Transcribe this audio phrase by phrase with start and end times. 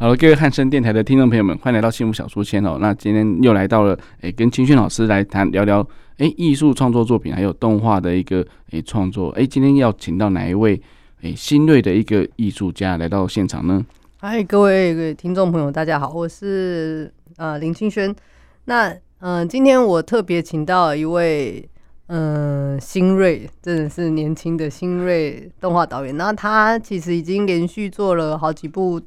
[0.00, 2.78] 好了，各位汉声电台的听众朋友们，欢迎来到幸福小书签哦。
[2.80, 9.28] 那今天又来到了，诶，跟清轩老师来谈聊聊，诶，艺术创作作品还有动画的一个诶创作。
[9.32, 10.80] 诶，今天要请到哪一位
[11.20, 13.84] 诶新锐的一个艺术家来到现场呢？
[14.16, 18.16] 嗨，各位各位听众朋友，大家好，我是呃林清轩。
[18.64, 21.68] 那嗯、今天我特别请到一位
[22.06, 26.16] 嗯、新锐，真的是年轻的新锐动画导演。
[26.16, 28.98] 那他其实已经连续做了好几部。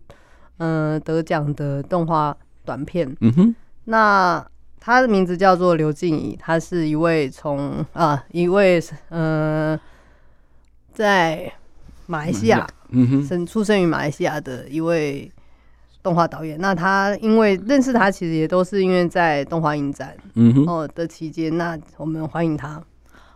[0.57, 2.35] 嗯、呃，得奖的动画
[2.65, 3.15] 短片。
[3.21, 4.45] 嗯哼，那
[4.79, 8.79] 他的名字叫做刘静怡，他是一位从啊一位
[9.09, 9.79] 嗯、呃，
[10.93, 11.51] 在
[12.05, 15.31] 马来西亚嗯生出生于马来西亚的一位
[16.01, 16.59] 动画导演。
[16.59, 21.57] 那他因为认识他，其实也都是因为在动画影展嗯哼哦的期间。
[21.57, 22.81] 那我们欢迎他。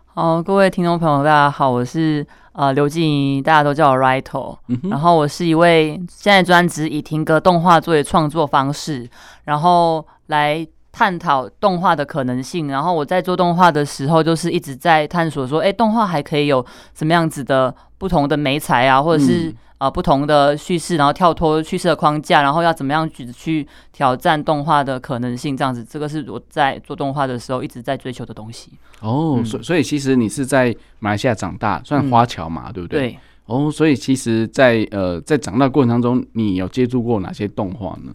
[0.05, 2.25] 好，各位听众朋友，大家好，我是
[2.57, 9.07] 呃刘静怡，大家都叫我 Rito、嗯、然后我是一位现在专职以停格动画作为创作方式，
[9.43, 12.67] 然后来探讨动画的可能性。
[12.67, 19.55] 然后我在做动画的时候，就是一直在探索说，哎，动画还可以有什么样子的不同的美材啊，或者是。
[19.79, 28.71] 嗯呃，不同的叙事，然后跳脱叙事的框架，然后要怎么样去去挑战动画的可能性，这样子，这个是我在做动画的时候一直在追求的东西。
[29.01, 32.99] 哦，所、嗯、所以其实你是在马来西亚长大，算华侨嘛、嗯，对不对？
[32.99, 33.19] 对。
[33.45, 38.11] 哦，所以其实在，在呃在长大过程当中，你有接触过哪些动画呢？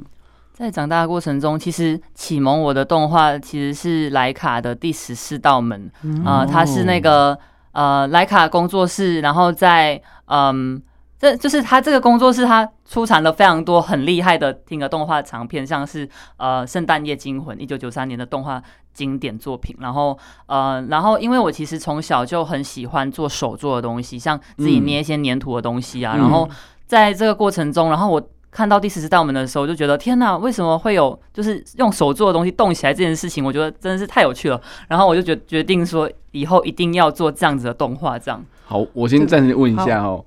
[0.53, 7.39] 在长大的过程中，其实启蒙我的动画其实是莱卡的第十四道门啊、嗯呃，它是那个
[7.71, 10.83] 呃莱卡工作室，然后在嗯。
[11.23, 18.61] 这就是他这个工作室，他出产了非常多很厉害的听格动画长片，像是呃《圣诞夜惊魂》一九九三年的动画
[18.93, 19.77] 经典作品。
[19.79, 26.15] 然后呃，然后因为我其实从小就很喜欢做手做的东西，像自己捏一些粘土的东西啊。
[26.17, 26.51] 嗯、然后
[26.89, 33.45] 在这个过程中，然后我看到第十四道门的时候，我就觉得天哪，为什么会有就是用手做的东西动起来这件事情？
[33.45, 34.61] 我觉得真的是太有趣了。
[34.89, 38.19] 然后我就决决定说，以后一定要做这样子的动画。
[38.19, 40.25] 这样好，我先暂时问一下哦。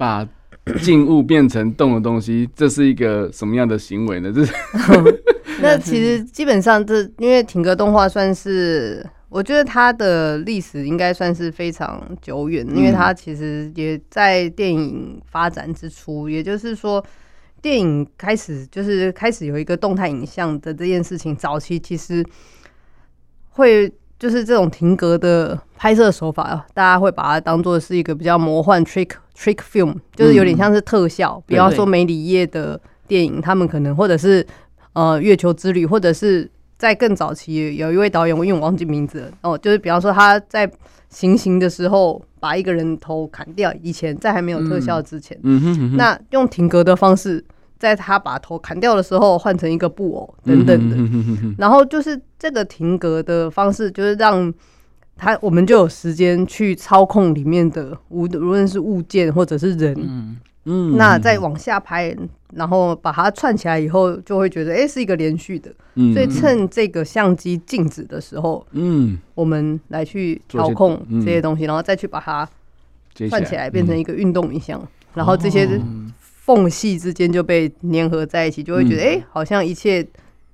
[0.00, 0.26] 把
[0.80, 4.32] 静物变成动的东西，这是一个什么样的行为呢？
[4.34, 4.54] 这是
[5.60, 17.04] 那其实基本上这，这因为停格动画算是，我觉得它的历史应该算是非常久远，因为它其实也在电影发展之初，也就是说，
[17.60, 22.24] 电影开始就是开始有一个动态影像的这件事情，早期其实
[23.50, 23.92] 会。
[24.20, 31.36] 就是这种停格的拍摄手法，大家会把它当做是一个比较魔幻 trick trick film，就是有点像是特效。
[31.38, 34.46] 嗯、比方说梅里叶的电影，他们可能或者是
[34.92, 40.70] 呃月球之旅，或者是在更早期有一位导演，我因为我忘记名字了哦，就是比方说他在
[41.08, 47.42] 行刑的时候把一个人头砍掉，以前在还没有特效之前，嗯哼嗯哼，那用停格的方式。
[47.80, 54.52] 在他把头砍掉的时候，换成一个布偶等等的，然后就是这个停格的方式，就是让
[55.16, 59.96] 他我们就有时间去操控里面的无无论是物件或者是人，
[60.66, 62.14] 嗯，那再往下拍，
[62.52, 65.72] 然后把它串起来以后，就会觉得哎是一个连续的，
[66.12, 72.46] 所以趁这个相机静止的时候，嗯，我们来去调控这些东西，然后再去把它
[73.30, 75.80] 串起来变成一个运动影像，然后这些。
[76.56, 80.04] 缝隙之间就被粘合在一起，就会觉得哎、嗯欸，好像一切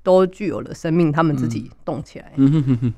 [0.02, 2.32] 都具有了生命，他们自己动起来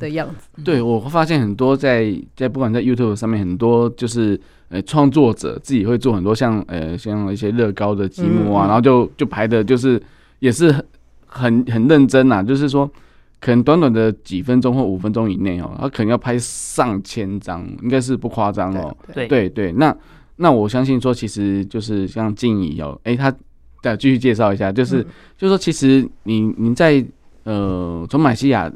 [0.01, 0.49] 的样子。
[0.57, 4.39] 嗯、对，我发现很多在在不管在 YouTube 上面，很多就是
[4.69, 10.03] 呃创作者自己会做很多像呃像一些乐高的积木啊，嗯、然后就就排的就是
[10.41, 10.85] 也是很
[11.27, 12.91] 很很认真啊，就是说
[13.39, 18.97] 可能短短的几分钟或五分钟以内哦，他可能要拍上千张，应该是不夸张哦。
[19.15, 19.97] 对对，对，那。
[20.41, 23.35] 那我相信说，其实就是像静怡哦，哎，他
[23.83, 25.07] 再继续介绍一下，就是、嗯、
[25.37, 27.05] 就是说，其实你你在
[27.43, 28.73] 呃从马来西亚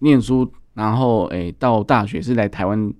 [0.00, 2.92] 念书，然后哎到大学是来台湾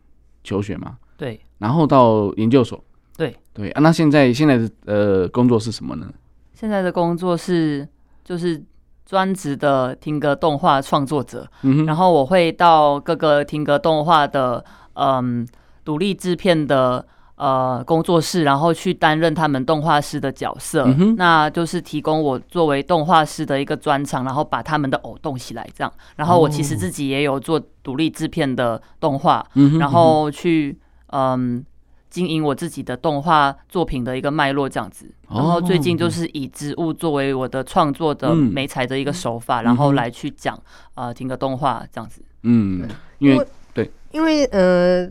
[0.42, 0.96] 求学嘛？
[1.18, 1.38] 对。
[1.58, 2.82] 然后到研究所。
[3.18, 6.10] 对对啊，那现在现在的呃工作是什么呢？
[6.54, 7.86] 现在的工作是
[8.24, 8.62] 就是
[9.04, 11.46] 专职的听歌动画创作者，
[11.86, 14.64] 然后我会到各个听歌动画的
[14.94, 15.46] 嗯
[15.84, 17.06] 独立制片的。
[17.36, 25.92] 呃工作室，然后去担任他们动画师的角色，嗯、那就是提供我作为动画师的一个专场，然后把他们的偶动起来这样。
[26.16, 30.78] 然后我其实自己也有做独立制片的动画，嗯、然后去
[31.08, 31.64] 嗯。
[32.08, 40.58] 经营我自己的动画作品的一个脉络这样子，然后最近就是以植物作为我的创作的媒材的一个手法，然后来去讲
[40.94, 42.22] 呃听个动画这样子。
[42.44, 45.06] 嗯，因为对，因为呃，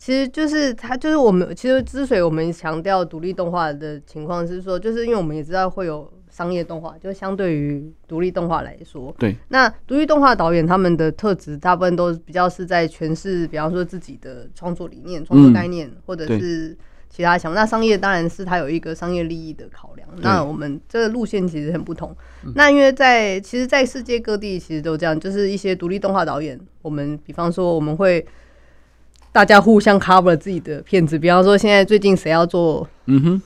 [0.00, 6.12] 其实就是它就是我们其实之所以我们强调独立动画的情况是说，就是因为我们也知道会有。
[6.30, 16.74] 商业动画就相对于独立动画来说，对，那独立动画导演他们的特质大部分都比较是在诠释，比方说自己的创作理念、创作概念，或者是
[17.10, 17.52] 其他想。
[17.52, 20.08] 那商业当然是他有一个商业利益的考量。
[20.18, 22.16] 那我们这个路线其实很不同。
[22.54, 28.24] 那因为在其实，在世界各地其实都这样，就是一些独立动画导演，我们比方说我们会
[29.32, 33.42] 大家互相 cover 自己的片子，比方说现在最近谁要做，嗯哼。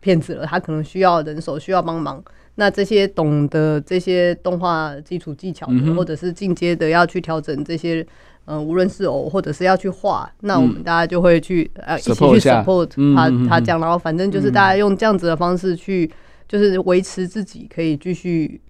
[0.00, 2.22] 骗子了，他可能需要人手，需要帮忙。
[2.56, 8.06] 那这些懂得这些动画基础技巧的，嗯、或者是进阶的，要去调整这些，
[8.44, 16.12] 嗯、呃，无论是偶或者是要去画，那我们大家就会去、嗯、呃一起去 support 他、嗯、他这样，然后反正就是大家用这样子的方式去，
[16.46, 18.60] 就是维持自己可以继续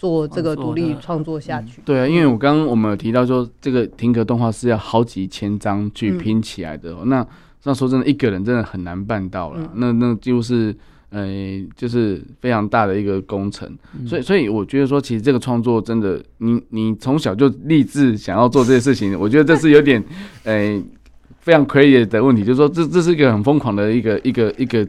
[0.00, 1.82] 做这个独立创作下去。
[1.82, 7.26] 嗯、对啊，因为我刚刚我们有提到说，这个停格动画是要好几千张去拼起来的，嗯、那。
[7.62, 9.60] 那说真的，一个人真的很难办到了。
[9.60, 10.74] 嗯、那那就是，
[11.10, 11.28] 呃，
[11.76, 13.68] 就是非常大的一个工程。
[13.98, 20.02] 嗯、所以，所以我觉得说，其实这个创作真的，你你从小就立志想要做这些事情，我觉得这是有点，
[20.44, 20.82] 呃，
[21.40, 22.42] 非常 crazy 的问题。
[22.42, 24.88] 就是说，这这是一个很疯狂的一个一个一个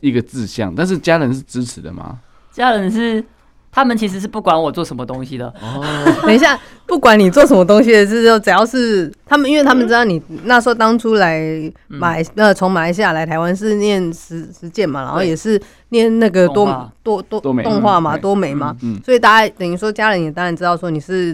[0.00, 0.74] 一个志向。
[0.74, 2.18] 但是家人是支持的吗？
[2.52, 3.24] 家人是。
[3.72, 5.46] 他们其实是不管我做什么东西的。
[5.60, 5.84] 哦，
[6.26, 11.40] 等一下，不管你做什么东西的是，就只要是他们，因为他们知道你那时候当初来
[11.86, 21.32] 马那从马来西亚来台湾是念实实践嘛，然后也是念那个多多多动画嘛，多美嘛，所以大家等于说家人也当然知道说你是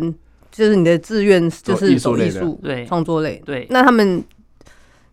[0.51, 2.85] 就是你的志愿就是走艺术对。
[2.87, 3.43] 创作类。
[3.45, 4.23] 对，那他们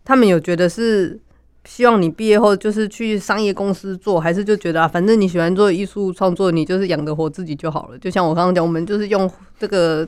[0.04, 1.18] 他们有觉得是。
[1.64, 7.98] 希望你毕业后就是去商业公司做，还是就觉得啊，反正你喜欢做艺术创作，你就是养得活自己就好了。
[7.98, 10.06] 就像我刚刚讲，我们就是用这个，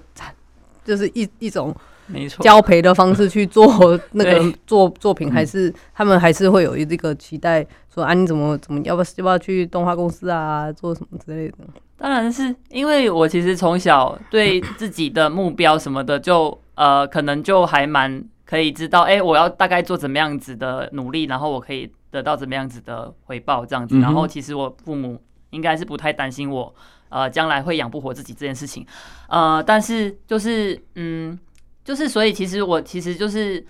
[0.85, 1.75] 就是一一种
[2.07, 11.57] 没错交陪的方式去做那个 作 作品，还是他们还是会有一个期待，说啊，你怎么怎么要不要要不要去动画公司啊，做什么之类的？
[11.97, 18.23] 当然是因为我其实从小对自己的目标什么的就，就呃，可能就还蛮。
[18.47, 23.99] 可以知道，哎、欸，我要大概做怎么样子的努力，然后我可以得到怎么样子的回报，这样子。
[23.99, 25.21] 然后其实我父母
[25.51, 26.73] 应该是不太担心我，
[27.09, 28.87] 呃，将来会养不活自己这件事情。
[29.29, 31.37] 呃，但是就是，嗯，
[31.85, 33.67] 就是所以其实我其实就是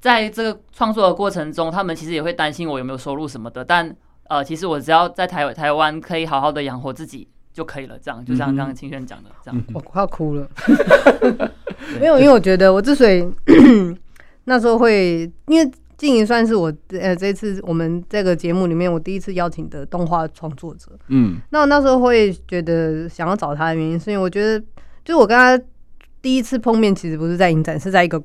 [0.00, 3.64] 在这个创作的过程中，他们其实也会担心我有没有收入什么的。
[3.64, 3.96] 但
[4.28, 8.22] 呃，其实我只要在台台湾可以好好的养活自己就可以了，这样。
[8.22, 9.64] 就像刚刚清轩讲的这样。
[9.72, 10.46] 我快要哭了。
[12.00, 13.26] 没有，因为我觉得我之所以
[14.44, 24.58] 那时候会，因为静怡算是我呃这次我们这个节目里面我第一次邀请的动画创作者，嗯，那我那时候会觉得想要找他的原因，是因为我觉得
[25.04, 25.58] 就是我跟他
[26.20, 28.20] 第一次碰面，其实不是在影展，是在一个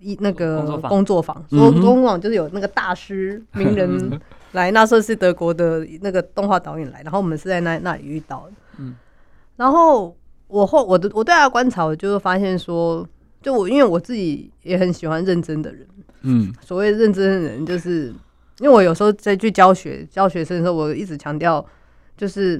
[0.00, 4.20] 一那个工作坊，说工作坊就是有那个大师名人
[4.52, 8.94] 来，那时候是德国的那个动画导演来，然后我们是在那那里遇到的，嗯，
[9.56, 10.16] 然后。
[10.48, 13.06] 我后我的我对他的观察，我就会发现说，
[13.42, 15.86] 就我因为我自己也很喜欢认真的人，
[16.22, 18.06] 嗯，所谓认真的人，就是
[18.60, 21.62] 因为我有时候在去教学教学生的时候，我一直强调，
[22.16, 22.58] 就是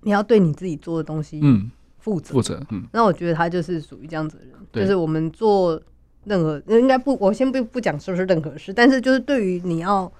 [0.00, 1.70] 你要对你自己做的东西，嗯，
[2.00, 2.32] 负责。
[2.34, 5.80] 负责，嗯，那我觉得他就是属于这样子的人，就是我们做
[6.24, 10.12] 任何应该不，我先不不讲是不是任何事，但是就是对于你要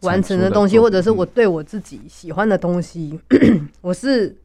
[0.00, 4.36] 完成的东西，或者是我对我自己喜欢的东西，嗯、我是。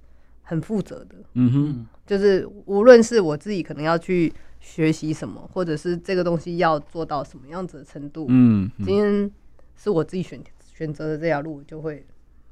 [0.43, 9.31] 很负责的，嗯哼，就是无论是我自己可能要去学习什么，或者是这个东西要做到什么样子的程度，嗯，今天
[9.81, 10.37] 是我自己选
[10.75, 12.05] 选择的这条路，就会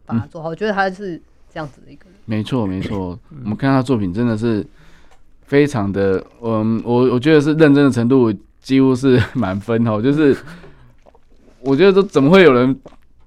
[0.05, 0.47] 把它做好。
[0.47, 3.19] 我觉得他是这样子的一个人，没错没错。
[3.43, 4.65] 我们看他作品真的是
[5.41, 10.33] 非常的，嗯，我我觉得是认真的程度几乎是 满分哦，就是
[11.61, 12.79] 我觉得都怎么会有人。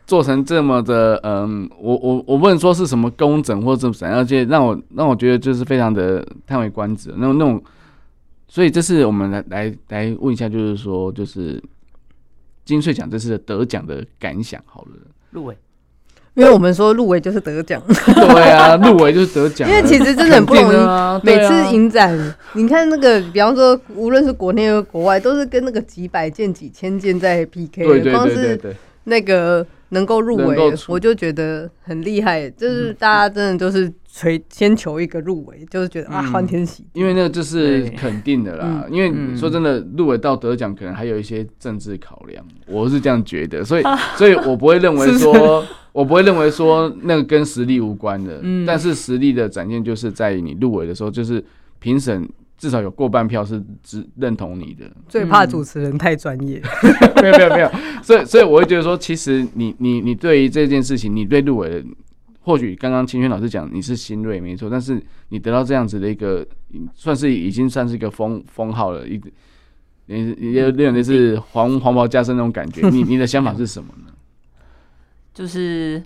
[0.04, 7.62] 做成这么的，嗯，我我我不能说是什么工整或者怎样，而且让我让我觉得就是非常的叹为观止，那种那种，
[8.48, 11.62] 所以这次我们来来来问一下，就是说，就是
[12.64, 14.90] 金穗奖这次的得奖的感想，好了，
[15.30, 15.56] 入围，
[16.34, 19.68] 因为我们说入围就是得奖，对啊，入围就是得奖。
[19.68, 27.84] 因为其实真的很不容易，啊、每次影展，啊、你看那个，比方说，无论是国内和国外，都是跟那个几百件、几千件在 PK。
[27.84, 28.12] 对对对对对。
[28.12, 30.56] 光是那个能够入围，
[30.88, 32.48] 我就觉得很厉害。
[32.48, 37.00] 就是大家真的就是垂先求一个入围，就是觉得啊，欢天喜地。
[37.00, 38.86] 因为那个就是肯定的啦。
[38.90, 43.62] 因为说真的，入围到得奖，可能还有一些政治考量，我是这样觉得。
[43.62, 43.82] 所以，
[44.16, 45.62] 所以我不会认为说。
[45.92, 51.44] 我不会认为说那个跟实力无关的，嗯，但是实力的展现就是在于你入围的时候，就是
[51.78, 54.90] 评审至少有过半票是只认同你的。
[55.08, 56.62] 最怕主持人太专业，
[57.20, 57.70] 没有没有没有，
[58.02, 61.84] 所以所以我会觉得说，其实你你你对于这件事情，你对入围的，
[62.40, 66.46] 或许刚刚清轩老师讲你是新锐没错，但是你得到这样子的一个，
[66.94, 69.28] 算是已经算是一个封封号了，一个
[70.06, 74.12] 你你有点类似黄黄袍加身那种感觉，你你的想法是什么呢？
[75.34, 76.02] 就是，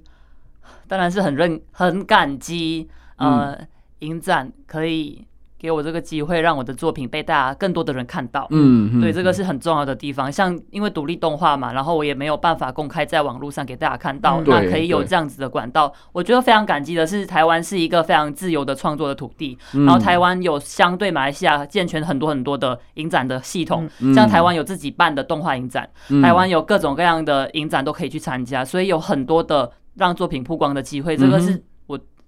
[0.87, 3.59] 当然是很认很感激，呃，
[4.01, 5.27] 影展可以
[5.67, 8.47] 给我这个机会，让我的作品被大家更多的人看到。
[8.51, 10.31] 嗯，对，这个是很重要的地方。
[10.31, 25.91] 像因为独立动画嘛，然后我也没有办法公开在网络上给大家看到，那可以有这样子的管道，我觉得非常感激的是，台湾是一个非常自由的创作的土地，然后台湾有相对马来西亚健全很多很多的影展的系统，像台湾有自己办的动画影展，
[26.23, 31.61] 台湾有各种各样的影展都可以去参加，所以有很多的让作品曝光的机会，这个是。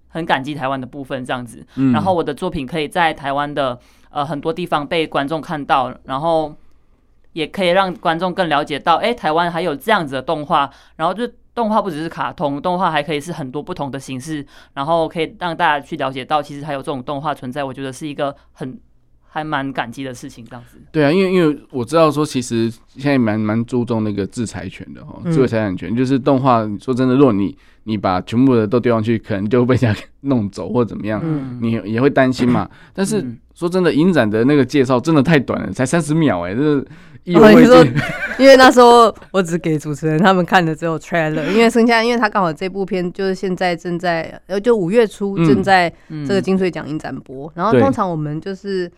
[0.08, 3.78] 很感激台湾的部分这样子，然后我的作品可以在台湾的
[4.10, 6.54] 呃很多地方被观众看到，然后
[7.32, 18.78] 也可以让观众更了解到，哎，台湾还有这样子的动画，然后就动画不只是卡通，动画还可以是很多不同的形式，然后可以让大家去了解到，其实还有这种动画存在，我觉得是一个很。
[19.30, 20.78] 还蛮感激的事情，这样子。
[20.90, 26.68] 对啊，因为因为我知道说，其实现在蛮蛮注重那个制裁权的哈，智慧财产权，就是动画。
[26.80, 31.22] 说真的，如果你你把全部的都丢上去，可能就会被人家弄走或怎么样，
[31.60, 32.68] 你也会担心嘛。
[32.94, 36.86] 但是说真的，影展的那个介绍真的太短了，才三十秒哎，这是
[37.24, 37.94] 意犹未尽。
[38.40, 45.92] 因为那时候我只给主持人他们看的只有 trailer， 因为剩下因为他刚好这部片就是现在正在呃就五月初正在
[46.26, 48.90] 这个金穗奖影展播，然后通常我们就是。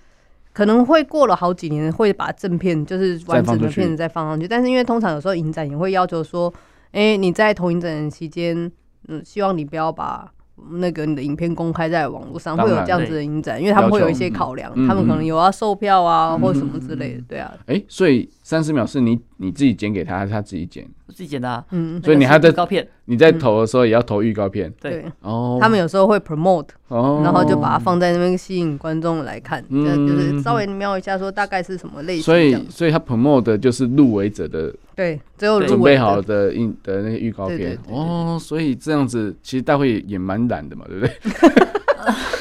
[0.53, 4.49] 可能会过了好几年，会把正片就是完整的片子再放上去。
[4.49, 6.53] 但是因为通常有时候影展也会要求说，
[6.93, 8.71] 哎、你在投影展期间，
[9.09, 10.31] 嗯，希望你不要把
[10.73, 17.55] 那个你的影片公开在网络上，会有这样子的影展，因为他们会有一些考量，他们可能有要售票啊，或什么之类的，对啊。
[17.67, 20.85] 哎、所以三十秒是你你自己剪给他，还是他自己剪？
[21.07, 21.65] 我自己剪的啊。
[21.71, 24.69] 嗯，所以你还在预告片，你在投的时候也要投预告片。
[24.81, 26.67] 对，哦，他们有时候会 promote。
[26.89, 32.25] 哦，然后就把它放在那边吸引观众来看，嗯、就是稍微瞄一下，说大概是什么类型。
[32.25, 37.79] 所以，所以他 promote 的就是入围者的，对，只有准备好的印的那个预告片。
[37.89, 41.13] 哦，所以这样子其实大会也蛮懒的嘛，对不对？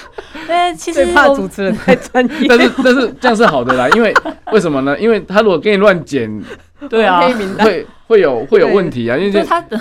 [0.50, 2.48] 对，其实怕主持人太专业。
[2.50, 4.14] 但是，但是这样是好的啦，因为
[4.52, 5.00] 为什么呢？
[5.00, 6.44] 因为他如果给你乱剪，
[6.90, 7.22] 对啊，
[7.60, 7.86] 会。
[8.10, 9.80] 会有会有问题啊，因为他的，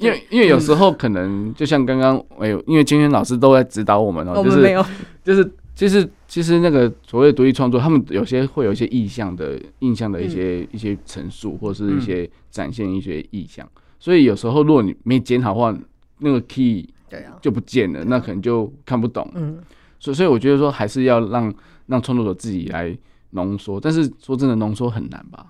[0.00, 4.84] 因为因为有时候可能就像刚刚哎呦，因为今天老师都在指导我们哦，就是
[5.22, 13.64] 就是其实其实那个所谓独立创作，他们有些会有一些意向的印象的一些一些陈述，或是一些展现一些意象，
[14.00, 15.72] 所以有时候如果你没剪好的话，
[16.18, 19.30] 那个 key 对啊就不见了，那可能就看不懂。
[19.36, 19.56] 嗯，
[19.98, 21.52] 所以所以我觉得说还是要让
[21.86, 22.96] 让创作者自己来
[23.30, 25.46] 浓缩，但是说真的浓缩很难吧。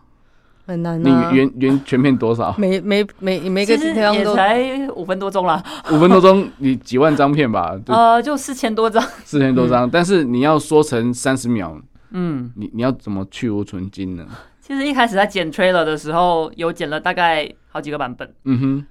[0.67, 2.55] 很难、啊、你原原全片多少？
[2.59, 5.63] 每每每每个地方都才五分多钟啦。
[5.91, 7.75] 五分多钟，你几万张片吧？
[7.87, 9.03] 呃，就四千多张。
[9.25, 14.27] 四千多张，嗯、但是你要说成三十秒，嗯，你你要怎么去无存菁呢？
[14.61, 18.35] 其实一开始在剪 trailer 的时候，有剪了大概好几个版本。
[18.45, 18.87] 嗯哼。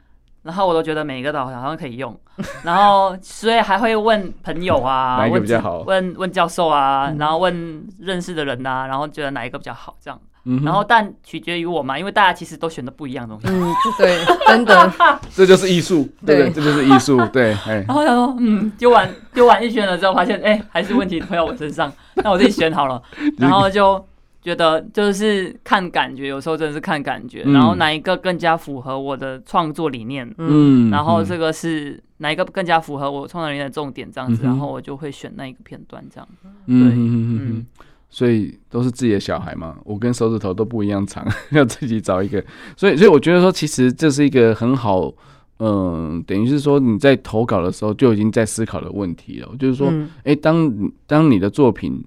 [0.47, 2.17] 然后我都觉得每一个都好像可以用，
[2.63, 5.79] 然后所以还会问朋友啊， 哪一个比较好？
[5.79, 10.17] 问问教授啊，然后问认识的人啊，然后觉得哪一个比较好这样。
[10.63, 13.47] 然后但取决于我嘛，因为大家其实都选的不一样的东西。
[13.49, 14.89] 嗯，对， 真的，
[15.35, 17.49] 这就是艺术，对，这就是艺术，对。
[17.65, 23.01] 然后他说，嗯，丢完丢完一圈了之后，发现哎，还是问题回到我身上，那我自己选好了，
[23.37, 24.01] 然后就。
[24.47, 36.27] 觉得就是看感觉，有时候真的是看感觉，然后哪一个更加符合我的创作理念，嗯，然后这个是哪一个更加符合我创作理念的重点，这样子，然后我就会选那一个片段，这样，
[36.65, 37.65] 对，嗯，
[38.09, 42.41] 所以都是自己的小孩嘛，我跟手指头都不一样长， 要自己找一个，
[42.77, 45.11] 所以，所以我觉得说，其实这是一个很好，
[45.59, 49.91] 嗯，等于是说你在投稿的时候就已经在思考的问题了，就是说，
[50.23, 52.01] 哎，当当你的作品。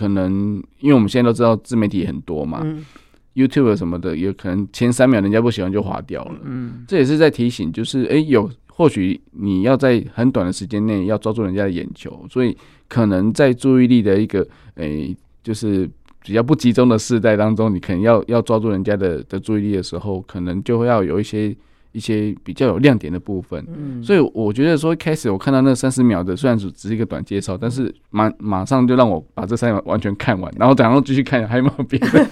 [0.00, 2.86] 可能因为我们现在都知道自媒体很多嘛，嗯
[3.34, 6.36] ，YouTube 什么的，有可能前三秒人家不喜欢就划掉了。
[6.42, 12.56] 嗯，这也是在提醒，就是哎、欸，有或许你要在很短的时间内要抓住人家的眼球，所以
[12.88, 14.40] 可能在注意力的一个
[14.76, 15.86] 诶、欸，就是
[16.24, 21.54] 比较不集中的世代当中，你可能要要抓住人家的的注意力的时候，可能就会要有一些
[21.92, 23.64] 一些比较有亮点的部分。
[23.68, 32.26] 嗯，所以我觉得说一开始我看到那三十秒的，虽然只只是一个短介绍，但是马马上就让我把这三十秒完全看完，然后然后继续看还有没有别的。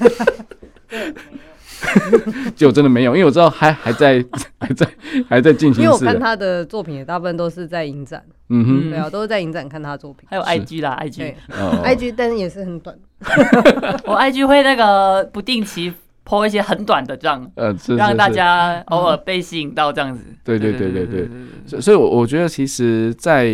[2.57, 4.23] 结果真的没有，因为我知道还还在
[4.59, 4.89] 还在
[5.29, 5.85] 还在进行。
[5.85, 12.99] 因为我看他的作品也大部分都是在影展，嗯哼，对啊，都是在影展看他的作品，还有 IG 啦，IG，IG，但是也是很短。
[14.05, 15.93] 我 IG 会那个不定期
[16.29, 20.23] po 一些很短的这样，呃，让大家偶尔被吸引到这样子。
[20.45, 21.29] 对对对对对，
[21.67, 23.51] 所以所以，我我觉得其实，在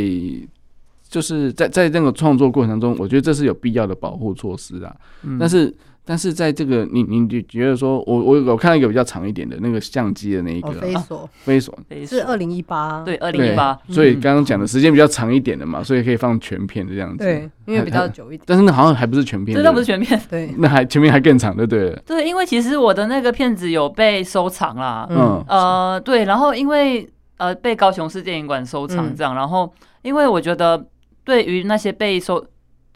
[1.09, 4.97] 就是在在那个创作过程中，我觉得这是有必要的保护措施啊，
[5.39, 5.73] 但是。
[6.05, 11.79] 但是在这个，你你就觉得说，我我我看到一个比较长一点的那个相机的那一个，飞索，飞索。
[12.07, 18.43] 是二零一八，对，二零一八，所以刚刚讲的时间比较长一点的嘛，所以可以放全片这样子，对，因为比较久一点。
[18.47, 21.91] 但是那好像还不是全片，这都不是全片，对，那还前面还更长，对不对？
[22.07, 25.43] 对，因为其实我的那个片子有被收藏啦，嗯。
[25.49, 27.09] 呃对，然后因为
[27.39, 30.87] 呃被高雄市电影馆收藏这样，然后因为我觉得
[31.25, 32.45] 对于那些被收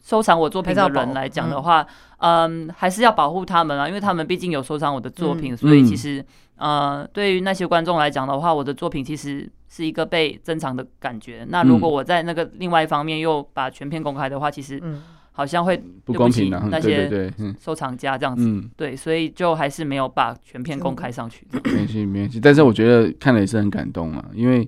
[0.09, 1.85] 收藏我作品的人来讲的话。
[2.21, 6.21] 嗯，还是要保护他们啊，因为他们毕竟有收藏我的作品，嗯、所以其实，
[6.57, 11.45] 呃，对于那些观众来讲的话，我的作品其实是一个被珍藏的感觉。
[11.47, 14.83] 那如果我在那个另外一方面又把全片公开的话，其实
[15.31, 18.61] 好像会不公平啊，那些收藏家这样子。
[18.75, 21.47] 对，所以就还是没有把全片公开上去。
[21.53, 22.37] 没关系，没关系。
[22.41, 24.67] 但是我觉得看了也是很感动啊，因为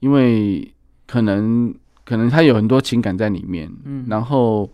[0.00, 0.68] 因为
[1.06, 1.72] 可能
[2.04, 4.68] 可能他有很多情感在里面，嗯，然后。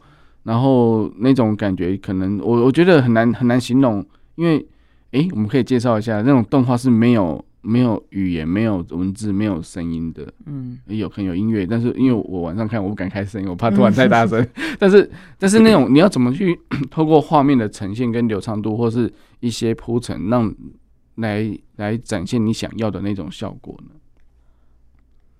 [0.45, 4.05] 然后那种感觉，可能我我觉得很难很难形容，
[4.37, 4.65] 因为，
[5.13, 14.39] 诶，我们可以介绍一下那种动画是没有没有语言、没有文字、没有声音的，嗯，有可能有音乐，但是因为我晚上看我不敢开声音，我怕突然太大声。
[14.57, 16.61] 嗯、 但是但是那种你要怎么去
[16.91, 19.11] 透过画面的呈现跟流畅度，或是
[19.41, 20.55] 一些铺陈，让
[21.15, 23.95] 来来展现你想要的那种效果呢？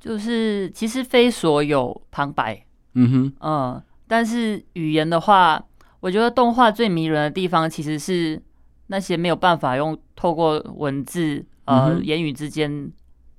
[0.01, 3.83] 就是其实非所有旁白，嗯哼，嗯。
[4.07, 5.63] 但是语言的话，
[6.01, 8.41] 我觉得动画最迷人的地方其实是
[8.89, 12.93] 那些没有办法用透过文字呃言语之间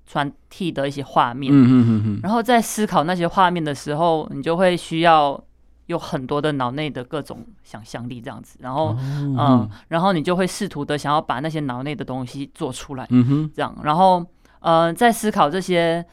[0.07, 1.53] 传递的一些画面。
[1.53, 2.19] 嗯嗯嗯。
[2.23, 5.39] 然后在思考那些画面的时候，你就会需要
[5.85, 8.57] 有很多的脑内的各种想象力这样子。
[8.61, 13.05] 然后嗯，然后你就会试图的想要把那些脑内的东西做出来。
[13.11, 13.51] 嗯哼。
[13.55, 14.25] 这样，然后
[14.61, 16.03] 呃，在思考这些。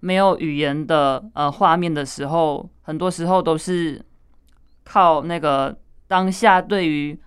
[0.00, 4.04] 没有语言的呃画面的时候，很多时候都是
[4.84, 5.76] 靠那个
[6.08, 7.18] 当下对于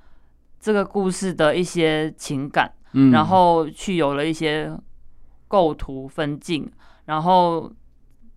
[0.59, 4.71] 这个故事的一些情感，嗯，然后去有了一些
[5.47, 6.69] 构图分镜，
[7.05, 7.71] 然后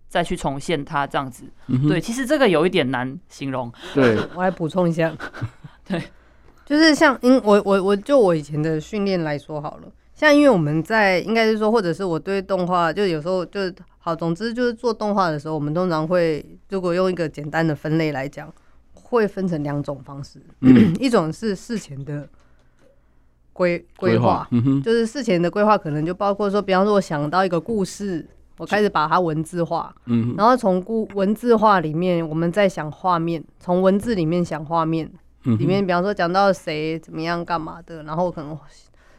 [0.07, 1.45] 再去重现它这样子。
[1.67, 3.71] 嗯、对，其实这个有一点难形容。
[3.93, 5.15] 对， 我来补充一下。
[5.83, 6.01] 对，
[6.65, 13.61] 就是像因我我我就我以前的训练来说好了，像因为我们在应该是说，或者是我对动画就有时候就。
[13.99, 18.49] 好，总之就是做动画的时候，我们通常会如果用一个简单的分类来讲，
[18.93, 20.41] 会分成两种方式。
[20.61, 22.25] 嗯、 一种是事前的
[23.51, 28.25] 规规划，嗯、就是事前的规划可能就包括说，比方说我想到一个故事，
[28.57, 35.11] 我开始把它文字化，嗯、然后从故文字化里面，我们再想画面，从文字里面想画面，
[35.43, 38.57] 里面比方说讲到谁怎么样干嘛的，然后可能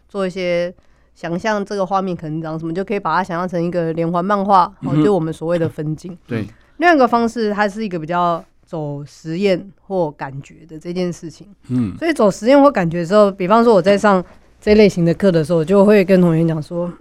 [0.08, 0.74] 做一些。
[1.18, 6.16] 想象这个画面可能长什么，就可以把它想象成一个连环漫画，哦，就我们所谓的分镜。
[6.28, 11.52] 对，另外一个方式，它是一个比较走实验或感觉的这件事情。
[11.70, 14.24] 嗯，所以走实验或感觉的时候，比方说我在上
[14.60, 16.92] 这类型的课的时候，我就会跟同学讲说：“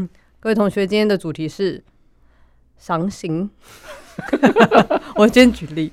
[0.40, 1.82] 各位同学，今天的主题是
[2.76, 3.48] 伤心。
[5.16, 5.90] ”我先举例，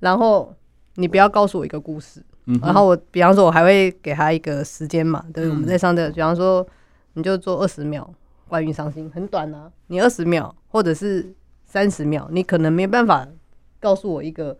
[0.00, 0.54] 然后
[0.96, 2.22] 你不要告诉我一个故事。
[2.62, 6.64] 然后我，比方说，我还会给他一个时间嘛，对，我们在上的，比方说，
[7.14, 8.08] 你就做二十秒
[8.46, 13.26] 关于伤心，很短啊，你二十秒或者是三十秒，你可能没办法
[13.80, 14.56] 告诉我一个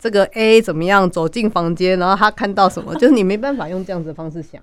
[0.00, 4.62] 这个 A 怎么样走进房间，然后他看到什么， 就是你没办法用这样子的方式想，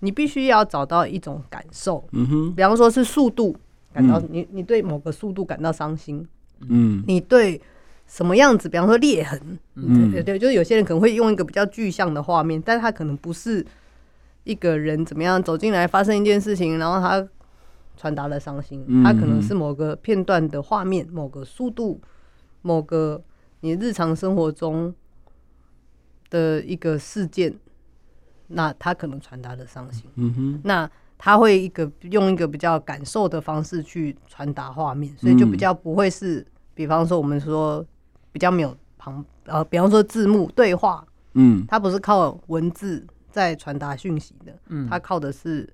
[0.00, 3.56] 你必须要找到一种感受，嗯哼，比方说是速度
[3.94, 6.28] 感到你你对某个速度感到伤心，
[6.68, 7.58] 嗯，你对。
[8.10, 8.68] 什么样子？
[8.68, 9.40] 比方说裂痕，
[9.76, 13.64] 嗯，对对，就是有些人可能会用一个比较具象的画面，但是他可能不是
[14.42, 17.24] 一个人怎么样走进来发生一件事情，然后他
[17.96, 22.00] 传达了伤心，他可能是某个片段的画面，某个速度，
[22.62, 23.22] 某个
[23.60, 24.92] 你日常生活中
[26.30, 27.54] 的一个事件，
[28.48, 30.10] 那他可能传达了伤心。
[30.16, 36.44] 嗯哼，那他会一个用一个比较感受的方式去传达画面，所以就比较不会是，
[36.74, 37.86] 比方说我们说
[38.32, 45.68] 比较没有旁呃，比方说字幕对话，嗯，它不是靠文字在传达讯息的，嗯，它靠的是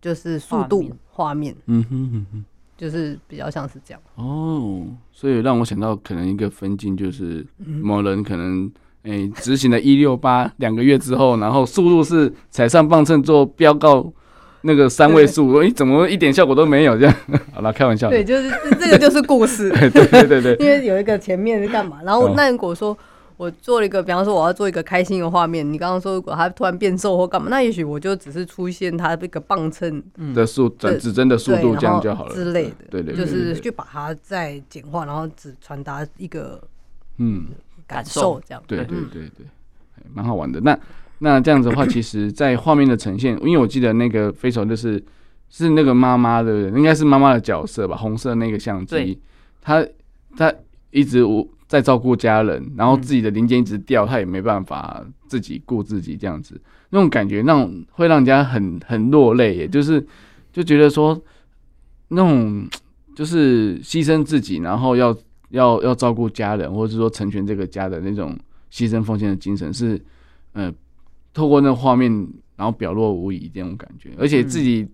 [0.00, 2.44] 就是速度画面，嗯哼哼哼，
[2.76, 4.00] 就是比较像是这样。
[4.16, 8.70] 哦，所以让我想到可能一个分镜就是某人可能。
[9.04, 14.12] 哎，执行了一六八两个月之后，然后速度是踩上磅秤做标告
[14.62, 16.96] 那个三位数，哎，怎么一点效果都没有？
[16.98, 17.14] 这样，
[17.54, 18.08] 好了，开玩笑。
[18.10, 19.70] 对，就是这个就是故事。
[19.70, 20.56] 对对对对。
[20.64, 22.00] 因为有一个前面是干嘛？
[22.04, 22.96] 然后那如果说
[23.36, 30.02] 我做了一个，比方说我要做一个开心的画面，你刚刚说如果他突然变瘦或干嘛，那也许我就只是出现他这个磅秤
[30.34, 32.74] 的速转指针的速度这样就好了之类的。
[32.90, 36.60] 对对，就是去把它再简化，然后只传达一个
[37.18, 37.46] 嗯。
[37.86, 39.46] 感受这样，对对对对，
[40.12, 40.60] 蛮好玩的。
[40.60, 40.78] 那
[41.20, 45.02] 那这样子的话，其实，在画面的呈现，因为我记得那个飞手就是
[45.48, 49.18] 是那个妈妈的，应该是妈妈的角色吧，红色那个相机，
[49.60, 49.84] 他
[50.36, 50.52] 他
[50.90, 51.24] 一直
[51.66, 60.04] 在照顾家人，然后自己的零件一直掉，他也没办法自己顾自己，这样子那种感觉，那种会让人家很很落泪，也就是
[60.52, 61.20] 就觉得说
[62.08, 62.68] 那种
[63.14, 65.16] 就是牺牲自己，然后要。
[65.50, 68.38] 要要照顾家人，或者是说成全这个家的那种
[68.70, 69.98] 牺牲奉献的精神，是
[70.52, 70.70] 呃，
[71.38, 72.10] 透过那画面，
[72.56, 74.10] 然后表露无遗这种感觉。
[74.18, 74.86] 而且自己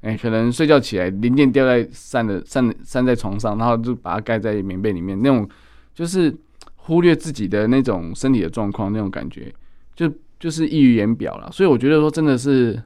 [0.00, 5.48] 哎、欸，可能睡觉起来零件掉在散的散散在床上，然后就把它盖在棉被里面，那种
[5.94, 6.34] 就是
[6.76, 9.54] 忽略自己的那种身体的状况，那种感觉
[9.94, 11.50] 就就是溢于言表了。
[11.52, 12.82] 所以我觉得说真的是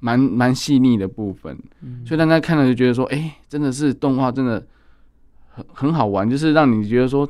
[0.00, 1.56] 蛮蛮细腻的部分，
[2.04, 4.66] 所以大家看了就觉得说，哎、欸，真的是动画真的。
[5.54, 7.28] 很很好玩，就是让你觉得说，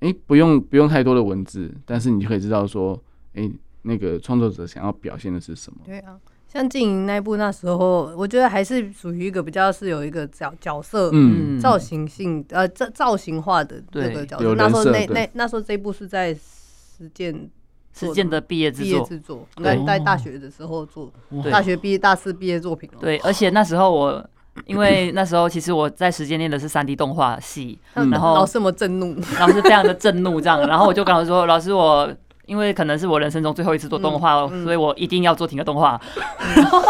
[0.00, 3.00] 哎、欸，不用不用太多的文字，但是你就可以知道说，
[3.34, 3.52] 哎、欸，
[3.86, 5.78] 那个创作者想要表现的是什么。
[5.84, 6.18] 对啊，
[6.52, 14.54] 像静莹那部那时候，我觉得还是属于一个比较是有一个角角色，嗯，造型性呃造造型化的那个角色。
[14.54, 17.48] 那时候那那那时候这一部是在实践
[17.94, 21.12] 实践的毕业制作，毕业制作，在在大学的时候做，
[21.50, 22.90] 大学毕业大四毕业作品。
[23.00, 24.28] 对，而且那时候我。
[24.64, 32.10] 因为那时候其实我在实践念的是三 D 动画系，然后老师这么震怒，老师非常的震怒这样，然后我就跟老师说，老师我
[32.46, 36.00] 因为可能是我人生中最后一次做动画，所以我一定要做停格动画。
[36.56, 36.80] 然后，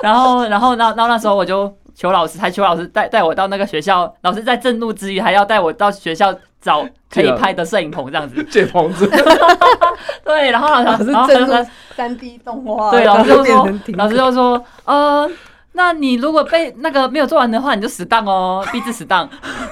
[0.00, 9.06] 然后，然后，那那那时候我就求老师，还求老师带带我到那个学校，老师在震怒之余还要带我到学校找可以拍的摄影棚这样子， 借棚子。
[10.24, 15.30] 对，然后老师老师震怒三 D 动画，对，老师就说，老师就说，呃。
[15.76, 19.28] 那你如果被那个没有做完的话，你就死当哦，毕制死当。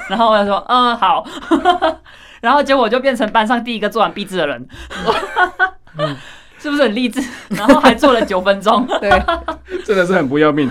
[0.09, 1.25] 然后我就说，嗯，好。
[2.43, 4.69] 然后结果我就变成班上第一个做完壁纸的人，
[6.61, 7.23] 是不是很励志？
[7.57, 9.09] 然后还做了九分钟， 对，
[9.85, 10.71] 真的是很不要命。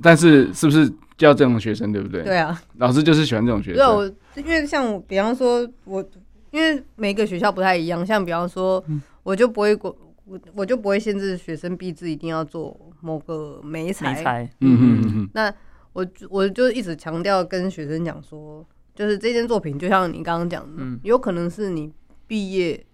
[0.00, 2.22] 但是是不是叫这种学生，对不对？
[2.22, 3.76] 对啊，老师就是喜欢这种学生。
[3.76, 4.04] 对，我
[4.36, 6.04] 因为像比方说，我
[6.52, 8.84] 因为每个学校不太一样，像比方说，
[9.24, 9.96] 我就不会过。
[10.28, 15.30] 我我就不会限制学生毕制一定要做某个媒材，嗯嗯嗯。
[15.32, 15.54] 那
[15.92, 21.92] 我我就一直强调跟学生讲说，就是这件作品就像你刚刚讲的，嗯、有可能是你
[22.26, 22.84] 毕业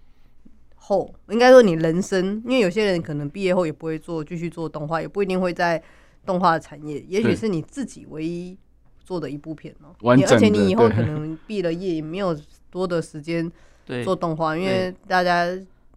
[0.75, 5.83] 后，应该说你人生，因为有些人可能毕业后也不会做继续做动画，也不一定会在
[6.27, 8.59] 动画产业，也许是你自己唯一
[9.03, 12.37] 做的一部片哦、喔，而且你以后可能毕了业也没有
[12.71, 13.51] 多的时间
[14.05, 15.49] 做动画，因为大家。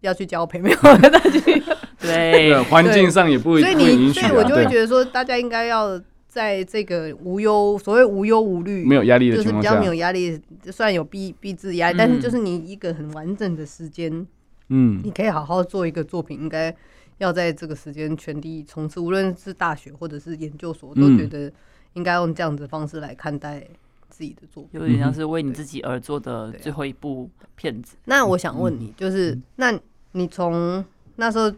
[0.01, 0.77] 要去交配没有？
[1.09, 1.63] 再去
[1.99, 5.99] 对，环境上也不，所以你，所以我就会觉得说，大家应该要
[6.35, 14.27] 在这个无忧，所谓无忧无虑，没有压力就是比较没有压力，虽然有逼逼制压力，但是就是你一个很完整的时间，
[14.67, 16.75] 嗯，你可以好好做一个作品，应该
[17.19, 21.49] 要在这个时间全力冲刺，无论是大学或者是研究所，都觉得
[21.93, 23.65] 应该用这样子的方式来看待
[24.09, 27.95] 自己的作品，有点像是为你自己而做的最后一部片子。
[28.03, 29.79] 那我想问你，就是那。
[30.17, 30.81] 你从
[31.17, 31.51] 那时候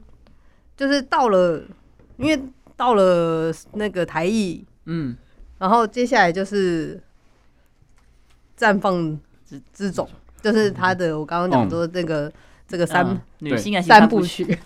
[0.76, 1.64] 就是到了，
[2.18, 2.42] 因为
[2.78, 5.18] 到了那个台艺，嗯，
[5.58, 6.98] 然后接下来就是
[8.58, 10.08] 绽放之之种，
[10.42, 12.32] 就是他的我刚刚讲说这个
[12.66, 14.58] 这个三女性三部曲。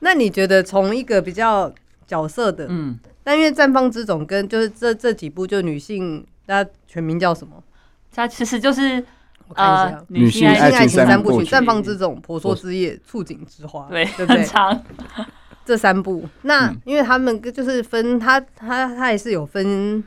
[0.00, 1.72] 那你觉得从一个比较
[2.06, 7.62] 角色的，嗯，但因为绽放之种跟就是这这几部就女性，它全名叫什么？
[8.12, 9.02] 它其实就是。
[9.48, 14.38] 我看一下，女性爱情三部曲：绽放之种、婆娑之夜、触景之花，对，对不对？
[14.38, 14.82] 很长。
[15.66, 20.02] 这三部，那因为他们就是分，他他他也是有分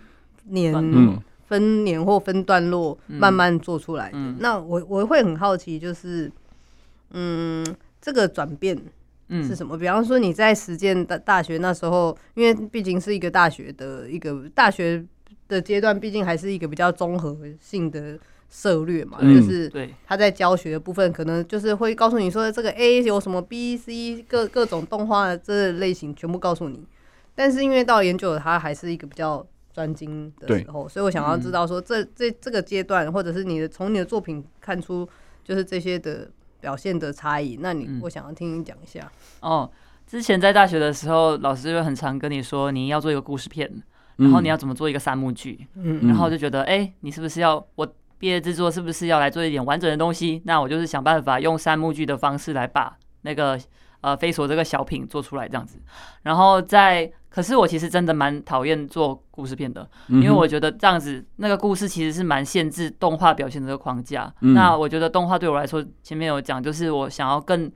[0.46, 4.18] 年、分年或分段落，慢慢做出来的。
[4.40, 6.32] 那我我会很好奇，就是
[7.12, 7.66] 嗯，
[8.00, 8.78] 这个转变，
[9.30, 9.76] 是什么？
[9.76, 15.04] 嗯、比方说你在实践大大学那时候，因为毕竟是一个大学的一个大学
[15.50, 18.18] 的阶段，毕竟还是一个比较综合性的
[18.50, 19.72] 策略嘛，嗯、就是
[20.06, 26.86] 他在教学的部分，可能就是会告诉你说这个 A 有什么 B、C 各各种动画的这类型全部告诉你。
[27.36, 35.08] 但是因为到研究了，他还是一个比较专精的时候，所以我想要知道说这这这个阶段，或者是你的从你的作品看出
[35.44, 39.10] 就是这些的表现的差异，那你、嗯、我想要听你讲一下。
[39.40, 39.70] 哦，
[40.06, 43.72] 之前在大学的时候，老师就很常跟你说你要做一个故事片，
[44.18, 47.88] 然后你要怎么做一个三幕剧，嗯，然后就觉得哎、欸，你是不是要我
[48.20, 50.42] 毕业制作是不是要来做一点完整的东西？
[50.46, 53.60] 那我就是想办法用三幕剧的方式来把那个。
[54.02, 55.78] 呃，飞索这个小品做出来这样子，
[56.22, 64.34] 然后在，可是我其实真的蛮讨厌做故事片的，因为我觉得这样子那个故事其实是蛮限制动画表现的这个框架。
[64.40, 67.70] 嗯、那我觉得动画对我来说，前面有讲，就是我想要更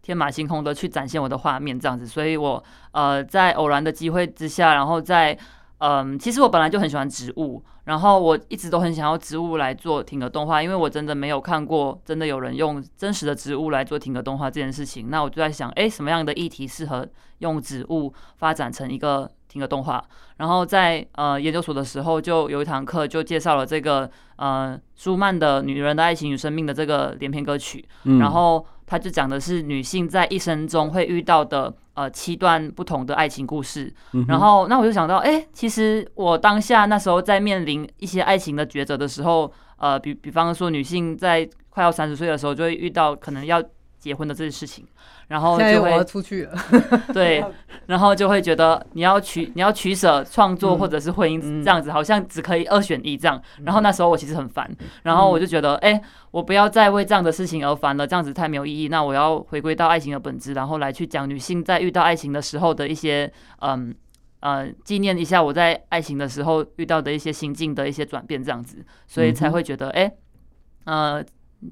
[0.00, 5.38] 天马行空的去展现我的画面这样子，所以我呃在偶然的机会之下，然后在。
[5.78, 15.10] 嗯，其实我本来就很喜欢植物，然后我一直都很想要植物来做停格动画，因为我真的没有看过真的有人用真实的植物来做停格动画这件事情。
[15.10, 17.06] 那我就在想，哎，什么样的议题适合
[17.38, 20.02] 用植物发展成一个停格动画？
[20.38, 31.74] 然后在呃研究所的时候，就有一堂课就介绍了这个呃舒曼的《女人的爱情与生命》的这个连篇歌曲，嗯、然后他就讲的是女性在一生中会遇到的。
[31.96, 33.90] 呃，七段不同的爱情故事，
[34.28, 43.62] 然后那我就想到，哎，其实我当下那时候在面临一些爱情的抉择的时候，呃，比比方说女性在快要三十岁的时候，就会遇到可能要
[44.06, 44.86] 结婚的这些事情。
[45.28, 46.54] 然后就会出去了，
[47.12, 47.44] 对，
[47.86, 53.42] 然后就会觉得你要取你要取舍创作或者是婚姻这样子，好像只可以二选一这样。
[53.64, 54.70] 然后那时候我其实很烦，
[55.02, 58.86] 然后我就觉得，哎，我不要再为这样的事情而烦了，这样子太没有意义。
[58.86, 63.28] 那我要回归到爱情的本质，然后来去讲女性在遇到爱情的时候的一些，
[63.62, 63.92] 嗯
[64.38, 68.76] 呃，纪念一下我在爱情的时候遇到的一些心境的一些转变，这样子，
[69.08, 70.12] 所以才会觉得，哎，
[70.84, 71.24] 呃。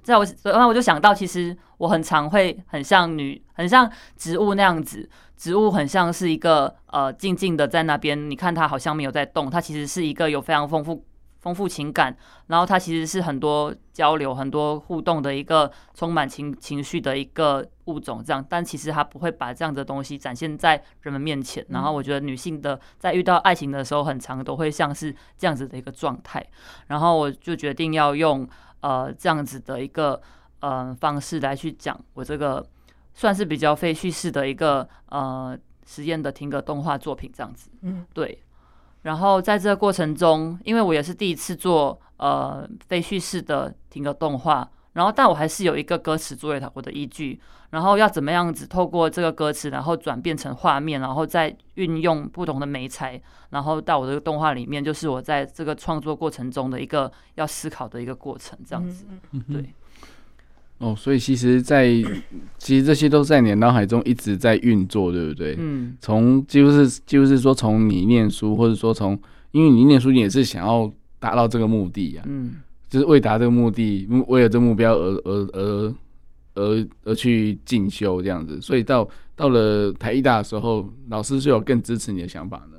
[0.03, 5.09] 在我，然后我就想到，其实我很常会很像女，很像植物那样子。
[5.37, 11.05] 植物很像是一个呃，静静的在那边，你看它好像没有在动，它其实是一个有非常丰富、
[11.41, 12.17] 丰富情感，
[12.47, 18.23] 然后它其实是很多交流、很多互动的一个充满情情绪的一个物种。
[18.25, 21.67] 这样，但其实它不会把这样的东西展现在人们面前。
[21.69, 26.43] 然后我觉得女性的在遇到爱情的时候，很常都会像是这样子的一个状态。
[26.87, 28.49] 然后我就决定要用。
[28.85, 30.21] 呃，这样子的一个
[30.61, 32.63] 呃方式来去讲我这个
[33.15, 38.39] 算是比较非叙事的一个呃实验的停格动画作品这样子，嗯，对。
[39.01, 44.71] 然后在这个过程中，因为我也是第一次做呃非叙事的停格动画。
[44.95, 47.39] 然后，但我还是有一个歌词作为我的依据，
[47.71, 59.05] 然后要怎么样子透过这个歌词，然后转变成画面，然后再运用不同的媒材，然后到我这个动画里面，就是我在这个创作过程中的一个要思考的一个过程，这样子。
[59.53, 59.65] 对。
[60.79, 62.23] 哦，所以其实在，在
[62.59, 65.55] 其实这些都在你的脑海中一直在运作，对不对？
[65.59, 65.97] 嗯。
[66.01, 69.19] 从就是就是说，从你念书，或者说从，
[69.53, 72.29] 因为你念书，你也是想要达到这个目的呀、啊。
[72.29, 72.57] 嗯。
[72.95, 75.95] 就是为达这个目的，为了这个目标而而而
[76.55, 82.79] 而而去进修这样子，所以到到了台艺大的时候，老师是有更支持你的想法呢。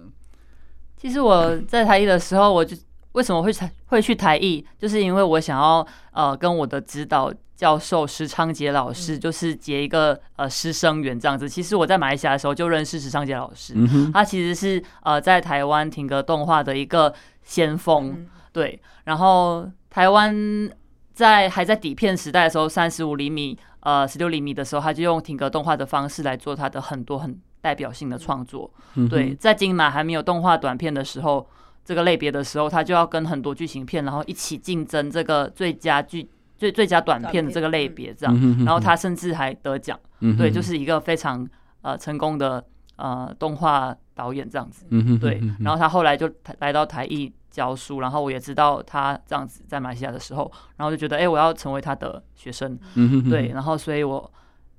[0.96, 2.78] 其实我在台艺的时候，我就
[3.12, 3.52] 为什么会
[3.88, 11.50] 会去台艺，就是因为我想要呃跟我的指导教授石昌杰老师，就是结一个呃师生缘这样子。
[11.50, 19.70] 其实我在马来西亚的时候就认识石昌杰老师，嗯、他其实是呃在台湾停格动画的一个先锋，嗯、对，然后。
[19.96, 20.70] 台湾
[21.14, 28.70] 在还在底片时代的时候，三十五厘米、呃十六厘米的时候，他就用停格动画的方式来做他的很多很代表性的创作。
[28.96, 31.48] 嗯、对，在金马还没有动画短片的时候，
[31.86, 38.38] 这个类别的时候，他就要跟很多剧情片，然后一起竞争这个最佳剧最最佳短片的这个类别，这样。
[38.38, 39.98] 嗯、然后他甚至还得奖。
[40.20, 41.48] 嗯、对，就是一个非常
[41.84, 42.62] 呃成功的
[42.98, 44.84] 呃动画导演这样子。
[45.22, 46.30] 对，然后他后来就
[46.60, 47.32] 来到台艺。
[47.56, 53.30] 教书，然后我也知道他这样子在马来西亚的时候，然后就觉得，哎，我要成为他的学生，嗯、哼哼。
[53.30, 54.30] 对，然后所以我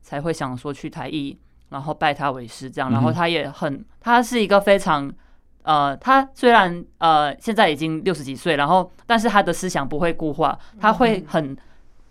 [0.02, 1.38] 才会想说去台艺，
[1.70, 5.10] 然后拜他为师，这样，然后他也很，他是一个非常，
[5.62, 11.56] 呃，他虽然呃现在已经六十几岁，然后但是他的思想不会固化，他会很，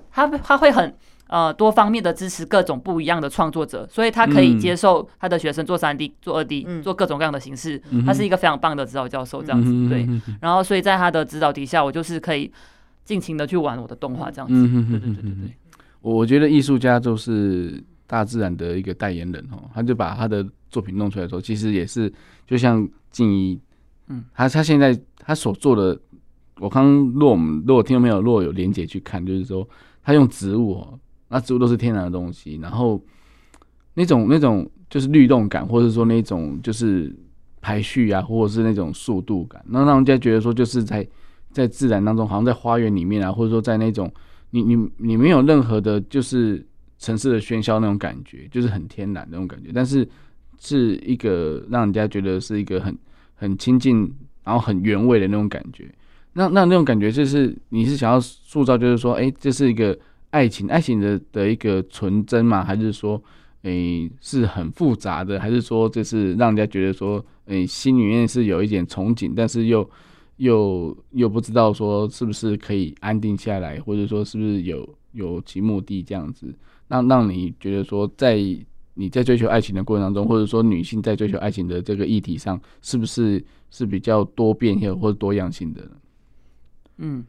[0.10, 0.98] 他他会很。
[1.28, 7.82] 呃，多方面的支持各种不一样的创作者，所以他可以接受他的学生做三 D、嗯、做二 D、做各种各样的形式。
[8.06, 10.08] 他是一个非常棒的指导教授，这样子、嗯、对。
[10.40, 12.52] 然后，所以在他的指导底下，我就是可以
[13.04, 14.54] 尽情的去玩我的动画，这样子。
[14.54, 15.56] 对对对对对。
[16.02, 22.14] 我觉得艺术家就是大自然的一个代言人哦，他就把他的作品弄出来的时候，其实也是
[22.46, 23.60] 就像静怡，
[24.10, 26.00] 嗯，他他现在他所做的，
[26.60, 29.68] 我刚如果我们如果听到没有，如果有连结去看，就是说
[30.04, 33.02] 他用植物哦，那植物都是天然的东西，然后
[33.94, 37.16] 那种那种就是律动感，或者说那种就是
[37.62, 41.08] 排序啊，或者是那种速度感，那让人家觉得说就是在
[41.52, 44.12] 在自然当中，好像在花园里面啊，或者说在那种
[44.52, 46.66] 你你你没有任何的，就是。
[46.98, 50.08] 城市的喧嚣那种感觉，就是很天然那种感觉，但是
[50.58, 52.98] 是一个让人家觉得是一个很
[53.36, 54.10] 很亲近，
[54.46, 55.94] 然后很原味的那种感觉。
[56.32, 59.96] 那那那种感觉就是你是想要塑造，就是说，哎、这是一个
[60.36, 62.62] 爱情，爱情的的一个纯真嘛？
[62.62, 63.22] 还是说，
[63.62, 65.40] 诶、是很复杂的？
[65.40, 69.90] 还是说，就是让人家觉得说，诶、心里面是有一点憧憬，但是又
[70.36, 76.54] 又又不知道说是不是可以安定下来，或者说是不是有有其目的这样子？
[76.90, 78.38] 让让你觉得说，在
[78.96, 85.82] 你在追求爱情的过程当中，或者说女性在追求爱情的这个议题上，是不是是比较多变性或者多样性的？
[86.98, 87.26] 嗯，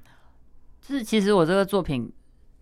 [0.80, 2.10] 就是其实我这个作品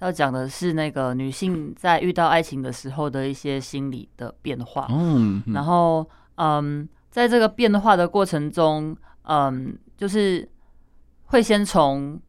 [0.05, 4.87] 要讲的是那个女性在遇到爱情的时候的一些心理的变化。
[4.90, 10.49] 嗯，然后嗯，在这个变化的过程中，嗯，就是
[11.27, 12.21] 会先从。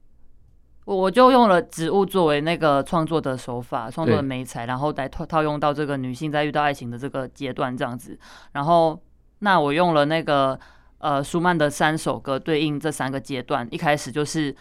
[0.85, 8.15] 我我就用了植物作为那个创作的手法，创作的媒材，然后来套套用到这个女性在遇到爱情的这个阶段这样子。
[8.51, 9.01] 然后，
[9.39, 10.59] 那我用了那个
[10.99, 13.67] 呃舒曼的三首歌对应这三个阶段。
[13.71, 14.55] 一开始就是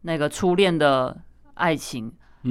[0.00, 1.14] 那个初恋的
[1.52, 2.10] 爱情，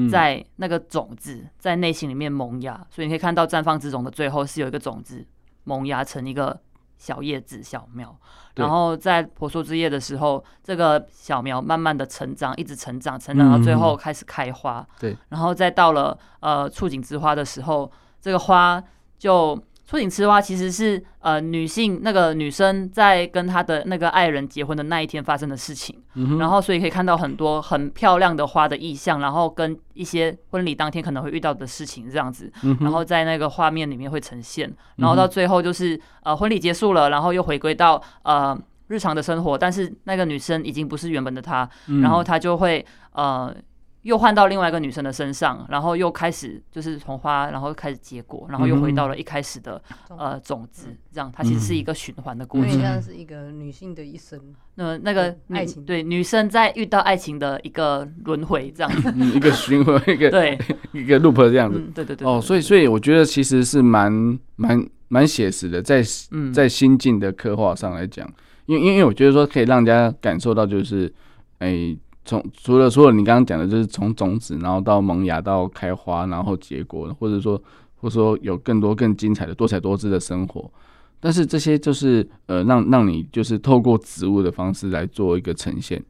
[0.10, 5.26] 在那个种子在内心里面萌芽，所以你可以看到绽放之种的最后是有一个种子
[5.64, 6.60] 萌芽成一个。
[6.98, 8.18] 小叶子、小苗，
[8.56, 14.84] 然后在婆娑之夜的时候，这个小苗慢慢的成长，一直成长，成长到最后开始开花。
[14.98, 18.82] 对，然后再到了呃触景之花的时候，这个花
[19.20, 19.62] 就。
[19.88, 43.56] 触景之花其实是呃女性那个女生在跟她的那个爱人结婚的那一天发生的事情，嗯、然后所以可以看到很多很漂亮的花的意象，然后跟一些婚礼当天可能会遇到的事情这样子，嗯、然后在那个画面里面会呈现，然后到最后就是呃婚礼结束了，然后又回归到呃日常的生活，但是那个女生已经不是原本的她，嗯、然后她就会呃。
[44.06, 52.80] 又换到另外一个女生的身上，然后又开始就是从花，然后开始结果，然后又回到了一开始的、嗯、呃种子，这样它其实是一个循环的过程。
[52.80, 54.40] 像是一个女性的一生。
[54.76, 60.56] 那那个爱情，对女生在遇到爱情的一个轮回，这样子， 一个循环，一个对
[60.94, 61.80] 一个 loop 这样子。
[61.80, 62.28] 嗯、对对对。
[62.28, 66.04] 哦，所以所以我觉得其实是蛮蛮蛮写实的，在
[66.54, 68.32] 在心境的刻画上来讲，
[68.68, 71.12] 因为因为我觉得说可以让人家感受到就是，
[71.58, 71.98] 哎、欸。
[72.26, 77.56] 从除了除了你刚刚讲的，就是从种子，然后到萌芽，到开花，然后结果，或者说
[77.96, 80.70] 或者说有更多更精彩的多彩多姿的生活。
[81.20, 86.04] 但是这些就是呃，让让你就是透过植物的方式来做一个呈现。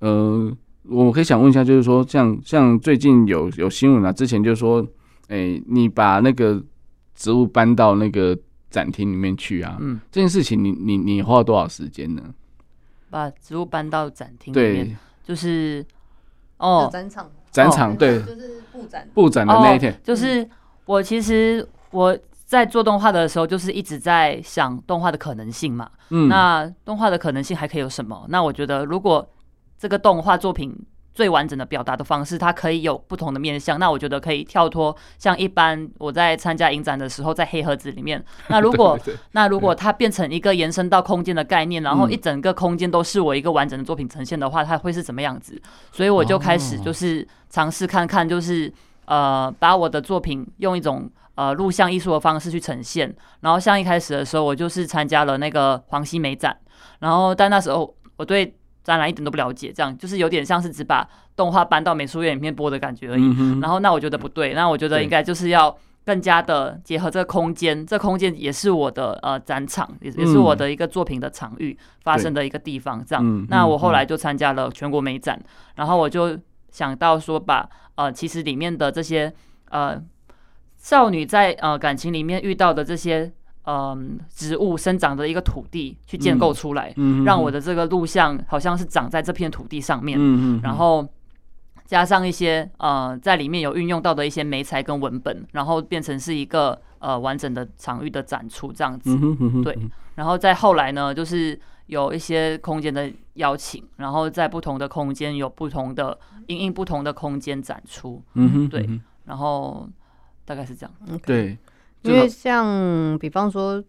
[0.00, 0.52] 呃，
[0.88, 4.84] 我可以想问一下，就是说像像最近有有新闻啊，之前就说，
[5.28, 6.62] 哎、欸，你把那个
[7.14, 8.36] 植物搬到那个
[8.68, 12.22] 展厅里面去啊，嗯，这件事情你你你花了多少时间呢？
[13.10, 14.96] 把植物搬到展厅里面。
[15.22, 15.84] 就是
[16.58, 19.98] 哦，展场，展场对，就是布展布展的那一天。
[20.02, 20.48] 就是
[20.84, 25.90] 我其实我在做动画的时候，就是一直在想动画的可能性嘛。
[26.10, 28.26] 嗯，那动画的可能性还可以有什么？
[28.28, 29.28] 那我觉得如果
[29.78, 30.76] 这个动画作品。
[31.14, 33.78] 最完整的表达的方式，它可以有不同的面向。
[33.78, 38.22] 那我觉得可以跳脱，像一般我在参加影展的时候，在黑盒子里面。
[38.48, 38.98] 那如果
[39.32, 45.60] 那如果它变成一个延伸到空间的概念，然后一整个空间都是我一个完整的作品呈现的话，它会是怎么样子？
[45.92, 48.72] 所以我就开始就是尝试看看，就是
[49.04, 53.14] 呃，把我的作品用一种呃录像艺术的方式去呈现。
[53.40, 56.56] 然后像一开始的时候，我就是参加了那个黄西美展，
[57.00, 58.54] 然后但那时候我对。
[58.84, 63.22] 展览一点都不了解，这样就是有点像是只把动画搬到美术院里面播的感觉而已。
[63.38, 73.04] 嗯、然后那我觉得不对，那我觉得应该就是要更加的结合这个空间，这空间也是我的呃展场，也也是我的一个作品的场域发生的一个地方。
[73.04, 75.40] 这样，嗯、那我后来就参加了全国美展，
[75.76, 76.38] 然后我就
[76.70, 79.32] 想到说把呃其实里面的这些
[79.70, 80.02] 呃
[80.76, 83.32] 少女在呃感情里面遇到的这些。
[83.64, 91.06] 嗯，植物生长的一个土地去建构出来，嗯嗯、让我的这个录像好像是长在这片土地上面，嗯嗯、然后
[91.86, 99.10] 加上一些呃，在里面有运用到的一些媒材跟文本，然后变成是一个呃完整的场域的展出这样子。
[99.14, 99.78] 嗯嗯、对，
[100.16, 101.56] 然后再后来呢，就是
[101.86, 108.20] 有一些空间的邀请，然后在不同的空间有不同的因应不同的空间展出。
[108.34, 108.88] 嗯、对，
[109.24, 109.88] 然后。
[110.44, 110.92] 大概是这样。
[111.08, 111.24] Okay.
[111.24, 111.58] 对，
[112.02, 113.82] 因为像比方说，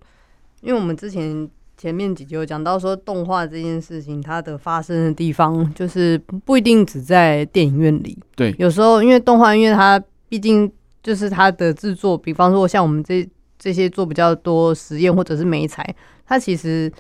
[0.62, 8.18] 因为我们之前前面几集有讲到说，动画这件事情它的发生的地方，就是不一定只在电影院里。
[8.36, 15.96] 对，有时候因为动画，因为它毕竟就是它的制作，比方说像我们这这些做比较多实验或者是美材，
[16.26, 16.92] 它其实。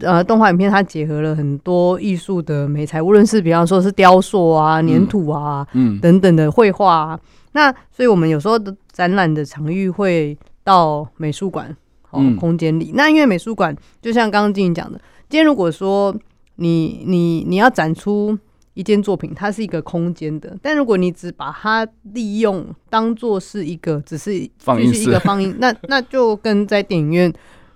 [0.00, 7.20] 呃，动画影片它结合了很多艺术的美材，无论是比方说是雕塑啊、粘土啊，嗯，等等的绘画啊。
[7.52, 10.36] 那所以我们有时候的展览的场域会
[10.66, 11.74] 到美术馆
[12.10, 12.90] 哦空间里。
[12.92, 14.98] 那因为美术馆就像刚刚静讲的，
[15.28, 16.12] 今天如果说
[16.56, 18.36] 你你你要展出
[18.74, 27.32] 一件作品，它是一个空间的，但如果你只把它利用当做是一个只是放映一个放映， 那那就跟在电影院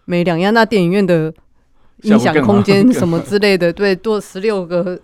[0.07, 0.53] 没两样。
[0.53, 1.33] 那电影院的
[2.03, 5.01] 音响 空间什么之类的， 对，多十六个，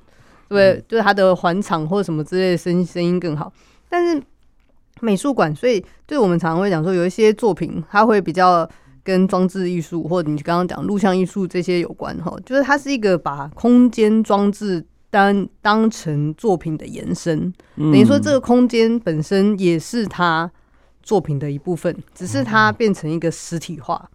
[0.48, 3.52] 对，嗯、就是它的环场或什么之类的声声音更好。
[3.88, 4.20] 但是
[5.00, 8.68] 美术馆，所以对我们常常会讲说，有一些作品它会比较
[9.02, 20.50] 跟装置艺术或者你刚刚讲录像艺术这些有关哈，就是它是一个把空间装置当当成作品的延伸，等于说这个空间本身也是它。
[21.02, 24.10] 作品的一部分，只是它变成一个实体化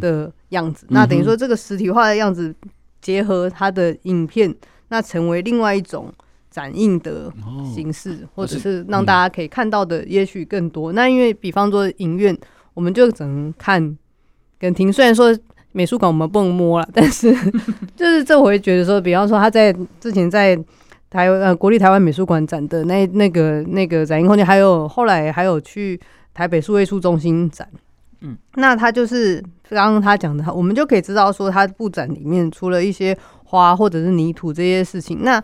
[0.00, 0.84] 的样子。
[0.86, 2.52] 嗯、那等于说，这个实体化的样子
[3.00, 4.52] 结合它的影片，
[4.88, 6.12] 那成为另外一种
[6.52, 7.32] 展映的
[7.74, 10.92] 形式，哦、或者是让大家可以看到的，也许更多。
[10.92, 12.36] 嗯、那因为比方说影院，
[12.74, 13.98] 我们就只能看
[14.60, 14.92] 跟听。
[14.92, 15.36] 虽然说
[15.72, 17.34] 美术馆我们不能摸了，但是
[17.96, 20.54] 就是这我会觉得说，比方说他在之前在
[21.10, 25.98] 台呃国立台湾美术馆展的那那个那个展映空间，还有后来还有去。
[26.34, 27.68] 台北数位艺术中心展，
[28.22, 29.38] 嗯，那他就是
[29.68, 35.38] 刚刚他讲的，我们就可以知道说，他布展里面除了一些花或者是泥土这些事情，那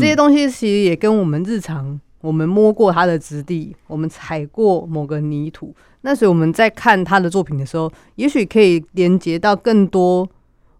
[0.00, 10.28] 这些东西其实也跟我们日常我们摸过它的质地，我们踩过某个泥土，那所以我们在看他的作品的时候，也许可以连接到更多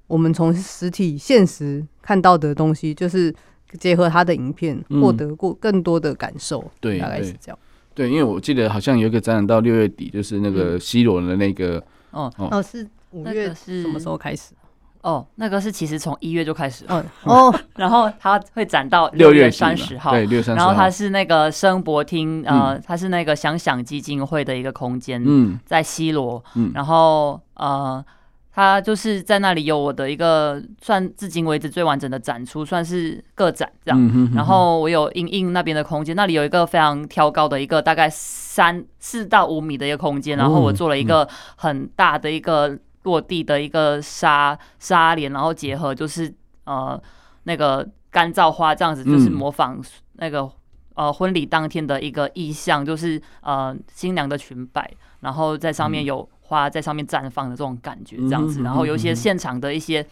[0.07, 3.35] 我们从实体现实看到的东西，就是
[3.79, 7.59] 结合他的影片，获得过更多的感受，对，大概是这样。
[7.95, 14.53] 对，因为我记得好像有一个展览到六月底，就是那个西罗的那个，哦哦，是五月是什么时候开始？
[15.03, 20.67] 哦，那个是其实从一月就开始了，哦， 然后它会展到六月三十号，对，六月三十号。
[20.67, 28.05] 然后它是那个声博厅，呃，它是那个想想基金会的一个空间，嗯，在西罗，嗯，然后呃。
[28.55, 33.99] 他就是在那里有我的一个算至今为止最完整的展出，算是个展这样。
[33.99, 41.27] 嗯、哼哼，然后我有印印那边的空间，那里有一个非常挑高的一个大概三四到五米的一个空间，然后我做了一个
[41.57, 46.33] 很大的一个落地的一个纱纱帘，然后结合就是
[46.65, 47.01] 呃
[47.45, 49.83] 那个干燥花这样子，就是模仿
[50.15, 50.51] 那个
[50.95, 54.91] 呃婚礼当天的一个意象，就是呃新娘的裙摆，
[55.21, 56.29] 然后在上面有。
[56.45, 60.07] 花在上面绽放的这种感觉，这样子，然后有一些现场的一些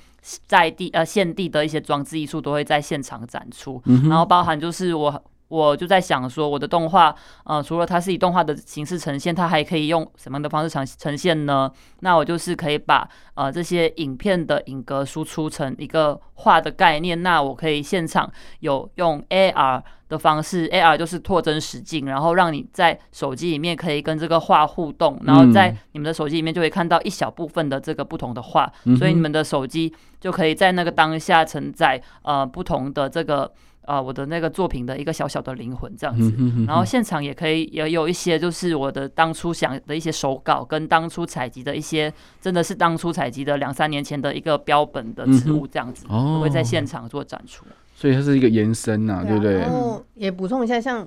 [0.47, 11.71] 在地呃现地的一些装置艺术都会在现场展出，然后包含就是我我就在想说，我的动画呃除了它是以动画的形式呈现，它还可以用什么样的方式呈呈现呢？
[12.01, 19.83] 那我就是可以把呃这些影片的影格输出成一个画的概念，那我可以现场有用 AR。
[20.11, 33.49] 的方式，AR 就是拓增实境，然后让你在手机里面可以跟这个画互动，然后在你们的手机里面就会看到一小部分的这个不同的画，嗯、所以你们的手机就可以在那个当下承载呃不同的这个
[33.91, 47.65] 呃我的那个作品的一个小小的灵魂这样子，嗯、哼然后现场也可以也有一些就是我的当初想的一些手稿跟当初采集的一些真的是当初采集的两三年前的一个标本的植物这样子，嗯、都会在现场做展出。
[47.97, 49.55] 所以它是一个延伸呐、啊，对不对？
[49.59, 51.07] 然后也补充一下，像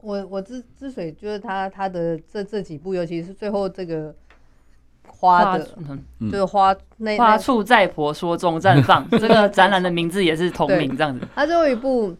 [0.00, 4.14] 我我之之所以觉得他他的这这几部，尤其是最后这个
[5.06, 5.68] 花的，
[6.20, 11.26] 就是花那花处在婆说中绽放， 这个展览的名字也是同名这样子。
[11.34, 12.14] 它最后一部，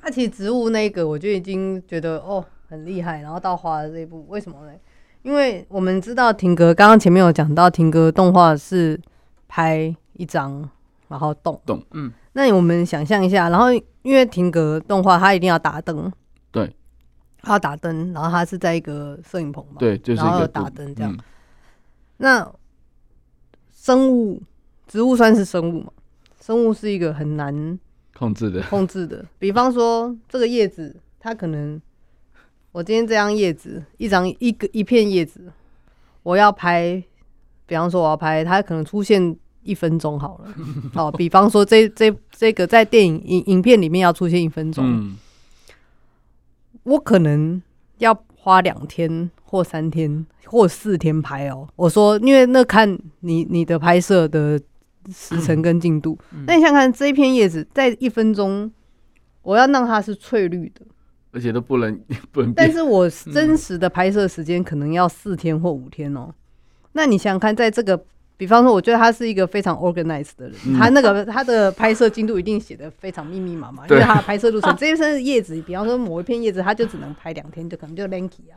[0.00, 4.72] 它其实植物那个我就已经觉得哦很厉害，然后到花的这一部，为什么呢？
[5.22, 8.98] 因为我们知道停格，刚刚前面有讲到停格动画是
[9.48, 10.66] 拍一张
[11.08, 12.10] 然后动动，嗯。
[12.32, 16.10] 那我们想象一下，然后因为停格动画，它一定要打灯，
[16.52, 16.74] 对，
[17.42, 21.12] 它要打灯，然后它是在一个摄影棚嘛，对，就是然后打灯这样。
[21.12, 21.18] 嗯、
[22.20, 22.50] 那
[23.72, 24.42] 生物
[24.86, 25.92] 植物算是生物嘛？
[26.40, 27.78] 生物是一个很难
[28.14, 29.24] 控制的，控制的。
[29.38, 31.80] 比方说这个叶子，它可能
[32.72, 35.52] 我今天这张叶子，一张一个一片叶子，
[36.22, 37.02] 我要拍，
[37.66, 39.36] 比方说我要拍，它可能出现。
[39.62, 40.54] 一分钟好了，
[40.94, 45.18] 好，比方说这这这个在电影影影片里面要出现一分钟，嗯、
[46.84, 47.60] 我可能
[47.98, 51.66] 要花两天或三天或四天拍哦。
[51.74, 54.56] 我说，因为那看你你的拍摄的
[55.12, 56.16] 时程跟进度。
[56.32, 58.70] 嗯、那你想看这一片叶子，在一分钟，
[59.42, 60.86] 我要让它是翠绿的，
[61.32, 62.54] 而且都不能 不能。
[62.54, 66.26] 但是我真实的拍摄时间可能要四天或五天哦。
[66.28, 66.34] 嗯、
[66.92, 68.04] 那你想想看，在这个。
[68.40, 78.48] 比方说，我觉得他是一个非常 organized 的人，嗯、他那个他的拍摄进度一定写的非常密密麻麻，因为他的拍摄路程， 这一身叶子，比方说某一片叶子，他就只能拍两天，就可能就 lanky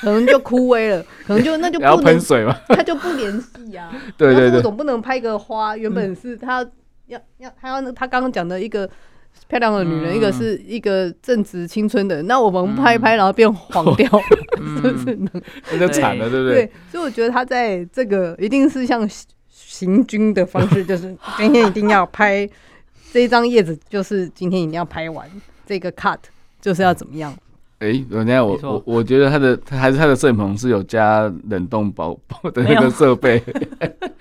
[0.00, 3.92] 可能就枯萎了，可能就那就不 能喷水嘛， 他就不联系啊。
[4.16, 6.64] 对对对，总不能拍个花，原本是他
[7.08, 8.88] 要、嗯、要他要他刚刚讲的一个。
[9.48, 14.08] 漂亮的女人，嗯、一个是一个正值青春的，那我们拍一拍，然后变黄掉，
[14.60, 15.30] 嗯、 是不是能？
[15.70, 16.66] 那就惨了，对不对？
[16.66, 19.08] 对，所以我觉得他在这个一定是像
[19.50, 22.48] 行军的方式，就是 今天一定要拍
[23.12, 25.28] 这一张叶子，就是今天一定要拍完
[25.66, 26.18] 这个 cut，
[26.60, 27.32] 就是要怎么样？
[27.80, 33.42] 哎、欸，人家我我我觉得他的他还是他的摄影棚是有加冷冻保保的那个设备。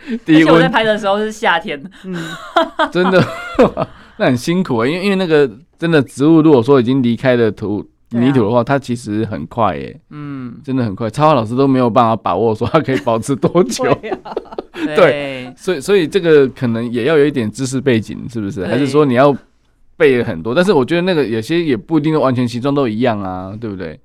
[0.09, 2.16] 有第一，我在拍的时候是夏天，嗯，
[2.91, 3.24] 真的。
[4.18, 11.09] 那很辛苦啊、欸，因为因为那个真的植物，如果说已经离开了土泥土的话，它其实很快耶、欸，嗯，真的很快。
[11.09, 13.84] 超画老师都没有办法把握说它可以保持多久，
[14.95, 18.68] 对，所以所以这个可能也要有一点知识背景，是不是？
[18.68, 19.36] 还是说你要
[19.97, 20.53] 背很多？
[20.53, 23.99] 但是我觉得那个有些也不一定完全形状都一样啊，对不对？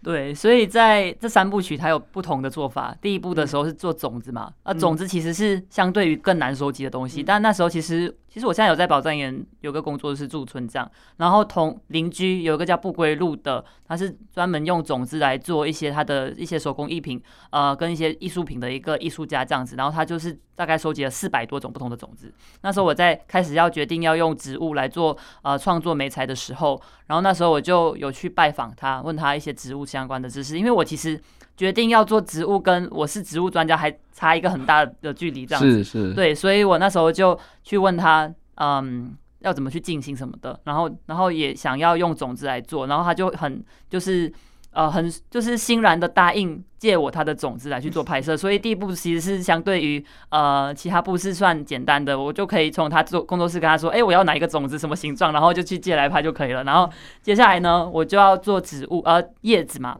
[0.00, 2.96] 对，所以在这三部曲，它有不同的做法。
[3.02, 8.14] 第一部的时候是做种子嘛，啊，种子其实是相对于更难收集的东西，但那时候其实。
[8.28, 17.20] 其实我现在有在宝藏岩有个工作室驻村这样，然后同邻居有一个叫不归路的，他是专门用种子来做一些他的一些手工艺品，
[17.50, 22.32] 呃，跟一些艺术品的一个艺术家这样子，然后他就是大概收集了四百多种不同的种子。
[22.60, 31.20] 那时候我在开始要决定要用植物来做呃创作媒材的时候，然后那时候我就有去拜访他，问他一些植物相关的知识，因为我其实
[31.58, 38.32] 决定要做植物，跟我是植物专家还差一个很大的距离这样子，是是，对，所以我那时候就去问他。
[38.60, 44.32] 嗯，要怎么去进行什么的，然后，然后也想要用种子来做，然后他就很就是
[44.72, 56.64] 呃很就是欣然的答应借我他的种子来去做拍摄，所以第一步其实是相对于呃其他步是算简单的，我就可以从他做工作室跟他说，哎，我要哪一个种子什么形状，然后就去借来拍就可以了。
[56.64, 56.90] 然后
[57.22, 59.96] 接下来呢，我就要做植物呃叶子嘛，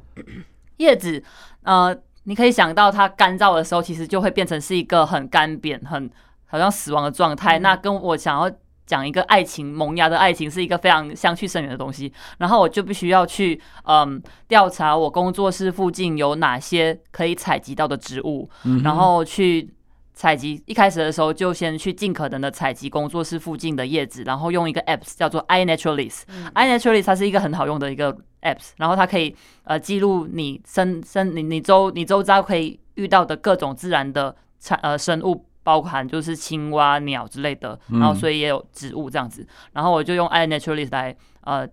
[0.78, 1.22] 叶子
[1.62, 6.10] 呃你可以想到它干燥的时候，其实就会变成是一个很干瘪很。
[6.50, 8.50] 好像死亡的状态，那跟我想要
[8.86, 12.10] 讲一个爱情萌芽的爱情是一个非常相去甚远的东西。
[12.38, 18.48] 然后我就必须要去嗯调查我工作室附近有哪些可以采集到的植物，
[18.82, 19.74] 然后去
[20.14, 20.62] 采集。
[20.64, 26.22] 一开始的时候就先去尽可能的采集工作室附近的叶子，然后用一个 apps 叫做 iNaturalist。
[26.54, 29.34] iNaturalist 它是一个很好用的一个 apps，然后它可以
[29.64, 35.44] 呃记录你生生你你周你周遭可以遇到的各种自然的产呃生物。
[35.64, 41.68] 包含就是青蛙、鸟之类的，然后所以也有植物这样子，然后我就用 iNaturalist 来呃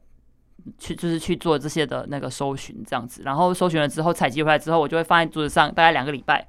[0.77, 6.45] 去就是去做这些的那个搜寻这样子，然后搜寻了之后采集回来之后，我就会放在桌子上，大概两个礼拜，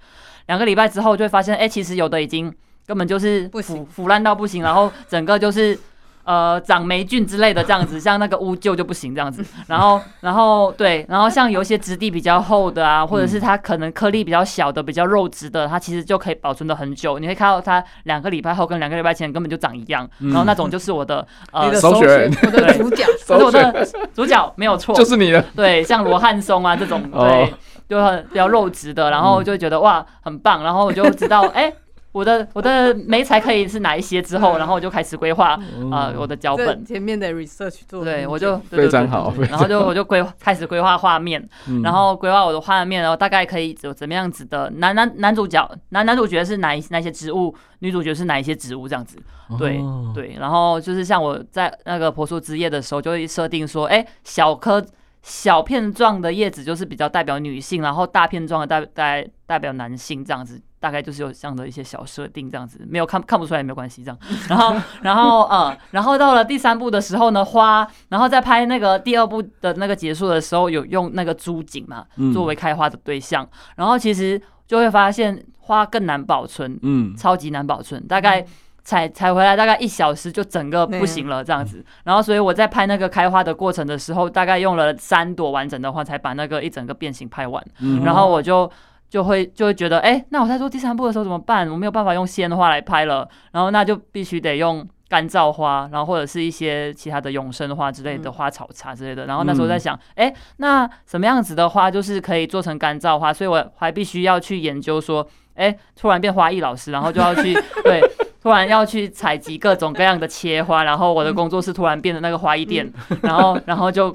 [0.48, 2.52] 两个礼拜之后就会发现，哎，其实有的已经
[2.84, 5.78] 根本就是腐腐烂到不行，然后整个就是。
[6.26, 9.44] 呃，长霉菌之类的这样子，像那个乌桕就不行这样子。
[9.68, 17.20] 然后，然后对，然后像有一些质地比较厚的啊，或者是它可能颗粒比较小的、比较肉质的，它其实就可以保存的很久。
[17.20, 20.08] 你会看到它两个礼拜后跟两个礼拜前根本就长一样。
[20.18, 25.40] 然后那种就是我的呃，首选，我的主角，是我的主角没有错， 就是你的。
[25.54, 27.54] 对，像罗汉松啊这种，对，
[27.88, 31.72] 就很比较肉质的，然后就觉得哇很棒，然后我就知道哎。
[32.16, 35.50] 我的我的媒材可以是哪一些之后，然后我就开始规划
[35.92, 36.82] 啊我的脚本。
[36.82, 41.46] 前面的 research 做对，我就非常好，然后就我就规开始规划画面，
[41.82, 49.18] 然后规划我的画面，然后大概可以有怎么样子的男男男主角男男主角是哪一哪些植物，女主角是哪一些植物这样子，
[49.58, 49.78] 对
[50.14, 54.82] 对，然后就是像我在那个婆娑之夜的时候，就会设定说，哎，小颗
[55.22, 60.58] 小片状的叶子就是比较代表女性，然后大片状的代代代表男性这样子。
[60.78, 64.18] 大概就是有这样的一些小设定，这样子没有看看不出来也没有关系，这样。
[64.48, 73.42] 然后，然后，呃，然后到了第三部的时候呢，花，然后在拍那个第二部的那个结束的时候，有用那个朱槿嘛，作为开花的对象。
[73.42, 78.44] 嗯、然后其实就会发现花更难保存，嗯，超级难保存，大概
[78.84, 81.84] 采采回来大概一小时就整个不行了，这样子。
[82.04, 87.64] 然后，所以我在拍那个开花的过程的时候，大概用了三朵完整的花才把那个一整个变形拍完。
[88.04, 88.70] 然后我就。
[89.08, 91.68] 就会就会觉得，哎、欸，那我在做第三步的时候怎么办？
[91.70, 99.26] 我没有办法用鲜花来拍了，然后那就必须得用干燥花，然后或者是一些其他的永生花之类的花草茶之类的。
[99.26, 103.32] 然后那时候在想，哎、嗯，那什么样子的花就是可以做成干燥花？
[103.32, 107.54] 所以我还必须要去研究说，哎，突然变花艺老师，然后就要去
[107.84, 108.02] 对，
[108.42, 112.92] 突然要去采集各种各样的切花，然后我的工作室突然变成那个花艺店，
[113.22, 114.14] 然后然后就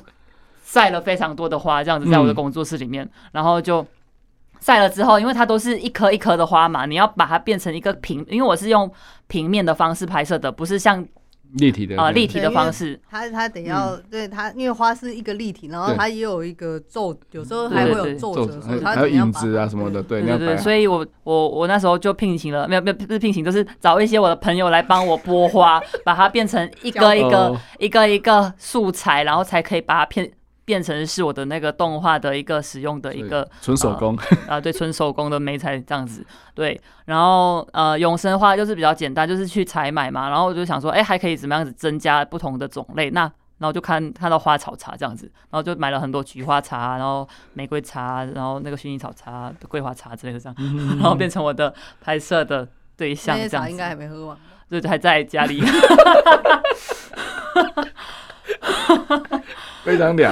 [0.64, 3.86] 晒了非常多的花，这样子在我的工作室里面，然后就。
[4.62, 8.90] 晒了之后，因为它都是一颗一颗的花嘛，你要把它变成一个平，因为我是用
[9.28, 11.06] 平面的方式拍摄的，不是像
[11.56, 12.98] 立体的啊、呃、立体的方式。
[13.10, 20.56] 它它得要、嗯、对它，因为花是一个立体，然后它也有一个皱，有时候还会有皱褶，还有影子啊什么的，对对对。
[20.58, 30.32] 所以我我我那时候就聘请了，没有没有不是聘请，就是找一些我的朋友来帮我剥花，把它变成一个 一个一个一个素材，然后才可以把它片。
[30.64, 43.10] 变成是我的那个动画的一个使用的一个纯手工 啊，对，纯手工的媒材这样子，对，然后呃，永生花就是比较简单，就是去采买嘛，然后我就想说，哎、欸，还可以怎么样子增加不同的种类？
[43.10, 43.22] 那
[43.58, 50.56] 然后就看看到花草茶这样子，然后就买了很多菊花茶，然后玫瑰茶，然后那个薰衣草茶、桂花茶之类的这样，
[51.00, 53.58] 然后变成我的拍摄的对象这样子。
[53.58, 54.38] 茶应该还没喝完，
[54.70, 55.62] 对，还在家里。
[59.84, 60.32] 非常屌，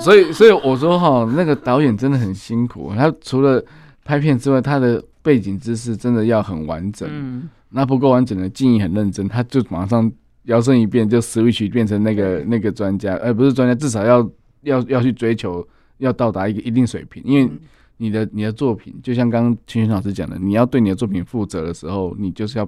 [0.00, 2.92] 所以所以我说哈，那个导演真的很辛苦。
[2.94, 3.62] 他除了
[4.04, 7.08] 拍片之外，他的背景知识真的要很完整。
[7.12, 10.10] 嗯，那不够完整的，静怡很认真，他就马上
[10.44, 14.30] 摇身一变，就 switch 变成那个那个专家，而不是专家，至少要
[14.62, 15.66] 要要去追求，
[15.98, 17.22] 要到达一个一定水平。
[17.26, 17.50] 因为
[17.98, 22.66] 你的你的作品，就像刚刚青萱老师讲的，你要对你的作品负责的时候，你就是要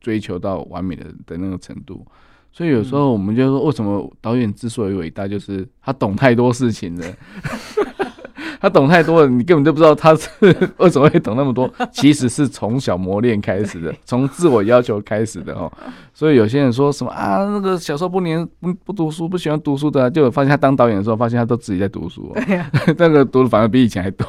[0.00, 2.06] 追求到完美的的那个程度。
[2.52, 7.06] 所以有时候我们就说，为什么导演之所以伟大，就是他懂太多事情了。
[8.60, 10.28] 他懂太多了，你根本就不知道他是
[10.76, 11.68] 为什么会懂那么多。
[11.90, 15.72] 其实是从小磨练开始的，从自我要求开始的哦。
[16.14, 22.30] 所以有些人说什么啊，那个小时候不念不不读书，不喜欢读书的，就发现他当导演的时候，发现他都自己在读书。
[22.34, 24.24] 对呀， 那个读的反而比以前还多。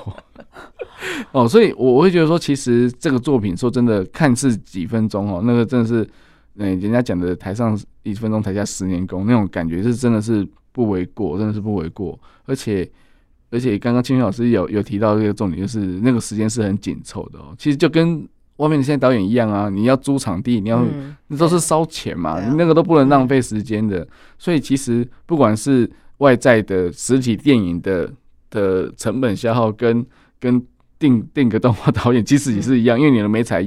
[1.31, 6.09] 哦，所以我会觉得说，其实这个作品说真的，看似几分钟哦，那个真的是。
[6.55, 12.19] 嗯，人家讲的台上一分钟，台下十年功，那种感觉是真的是不为过，真的是不为过。
[12.45, 12.87] 而且，
[13.49, 17.55] 而且刚刚青萱老师有有提到这个重点，就是那个时间是很紧凑的哦。
[17.57, 18.27] 其实就跟
[18.57, 20.85] 外面的现在导演一样啊，你要租场地，你要
[21.27, 24.07] 那都是烧钱嘛，你那个都不能浪费时间的。
[24.37, 28.11] 所以其实不管是外在的实体电影的
[28.51, 30.05] 的成本消耗，跟
[30.39, 30.63] 跟
[30.99, 33.65] 定定格动画导演其实也是一样，因为你的美彩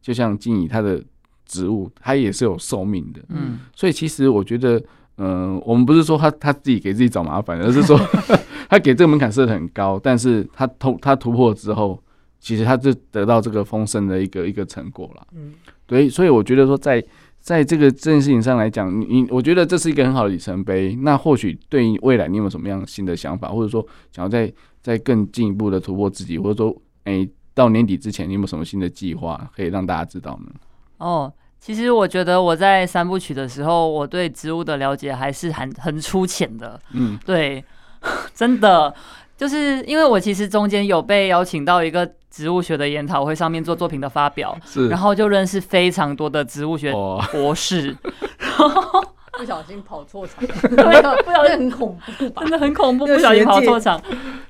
[0.00, 1.02] 就像静怡她的。
[1.50, 4.78] 植物它也是有寿命的，嗯，所以其实我觉得，
[5.16, 7.98] 嗯、呃，我们不是说他他自己给自己找麻烦，而是说
[8.70, 12.00] 他给这个门槛设的很高，但是他突他突破之后，
[12.38, 15.54] 其实他就得到这个丰盛的一个一个成果了，嗯，
[15.86, 17.04] 对，所以我觉得说在
[17.40, 20.94] 在这个这件事情上来讲，你我觉得这是一个很好的里程碑。
[21.02, 26.70] 那或许对于未来你有没有什么样新的想法，或者说想要再再更进一步的突破自己，或者说，
[27.04, 30.52] 哎、欸，到年底之前你有没有什么新的计划可以让大家知道呢？
[30.98, 31.32] 哦。
[31.60, 36.80] 其实我觉得我在三部曲的时候，我对植物的了解还是很很粗浅的。
[36.94, 37.62] 嗯，对，
[38.34, 38.92] 真的。
[39.36, 46.92] 就是因为我其实中间有被邀请到一个植物学的研讨会上面做作品的发表，是，然后就认识非常多的植物学
[47.32, 47.96] 博士，
[48.38, 49.02] 然后
[49.38, 54.00] 不小心跑错场， 对，不小心很恐怖吧，真的很恐怖，不小心跑错场，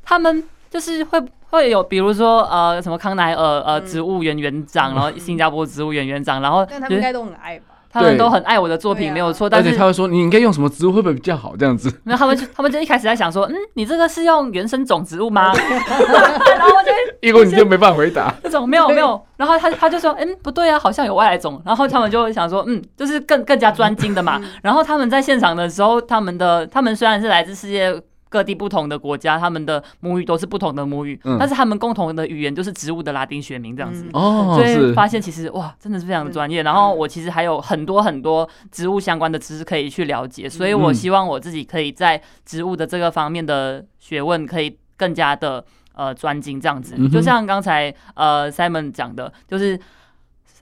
[0.03, 0.43] 他们。
[0.71, 7.65] 就是会会有，比如说呃，什么康乃尔呃，植物园园长，然后新加坡植物园园长，然后但他们应该都很爱吧？
[7.93, 9.51] 他们都很爱我的作品，没有错。
[9.51, 11.57] 但是他会说，你应该用什么植物会不会比较好？
[11.57, 11.93] 这样子。
[12.05, 15.53] 那他们就他们就一开始在想说，嗯，你这个是用原生种植物吗？
[15.59, 18.33] 然后我就因为你就没办法回答。
[18.45, 21.61] 这种没有没有，然后他他就说，嗯，不对啊，好像有外来种。
[21.67, 24.41] 然后他们就想说，嗯，就是更更加专精的嘛。
[24.63, 28.01] 然后他们在现场的时候，他们的他们虽然是来自世界。
[28.31, 34.09] 各地不同的国家，他们的母语都是不同的母语，嗯、但是他们共同的语言就是植物的拉丁学名这样子。
[34.13, 36.63] 哦、嗯，所以发现其实哇，真的是非常的专业。
[36.63, 45.65] 然后我其实还有很多很多植物相关的知识可以去了解，所以我希望我自己可以在植物的这个方面的学问可以更加的
[45.95, 46.97] 呃专精这样子。
[47.09, 49.77] 就像刚才呃 Simon 讲的，就是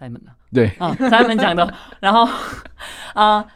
[0.00, 1.70] Simon 啊，对，嗯，Simon 讲的。
[2.00, 2.24] 然后
[3.12, 3.46] 啊、 呃，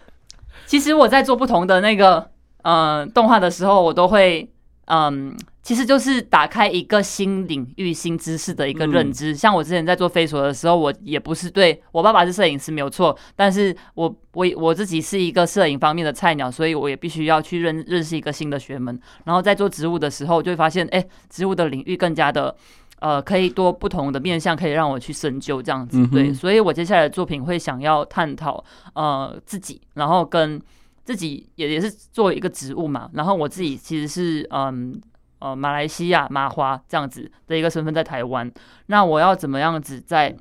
[0.66, 2.31] 其实我在做不同的那个。
[2.62, 4.48] 嗯，动画的时候我都会，
[4.86, 9.32] 嗯，其实就是打开一个新领域、新知识的一个认知。
[9.32, 18.98] 嗯、像我之前在做飞索的时候，我也不是对我爸爸是摄影师没有错，但是我我我自己是一个摄影方面的菜鸟，所以我也必须要去认认识一个新的学门。
[19.24, 22.54] 然后在做植物的时候，就会发现，哎、欸，植物的领域更加的。
[23.02, 25.98] 呃，可以多不同的面向，可以让我去深究这样子。
[25.98, 28.62] 嗯、对，所以我接下来的作品会想要探讨
[28.94, 30.62] 呃自己，然后跟
[31.04, 33.10] 自己也也是做一个植物嘛。
[33.14, 35.00] 然后我自己其实是嗯
[35.38, 38.50] 呃，马来西亚麻花这样子的一个身份在台湾。
[38.86, 40.36] 那我要怎么样子在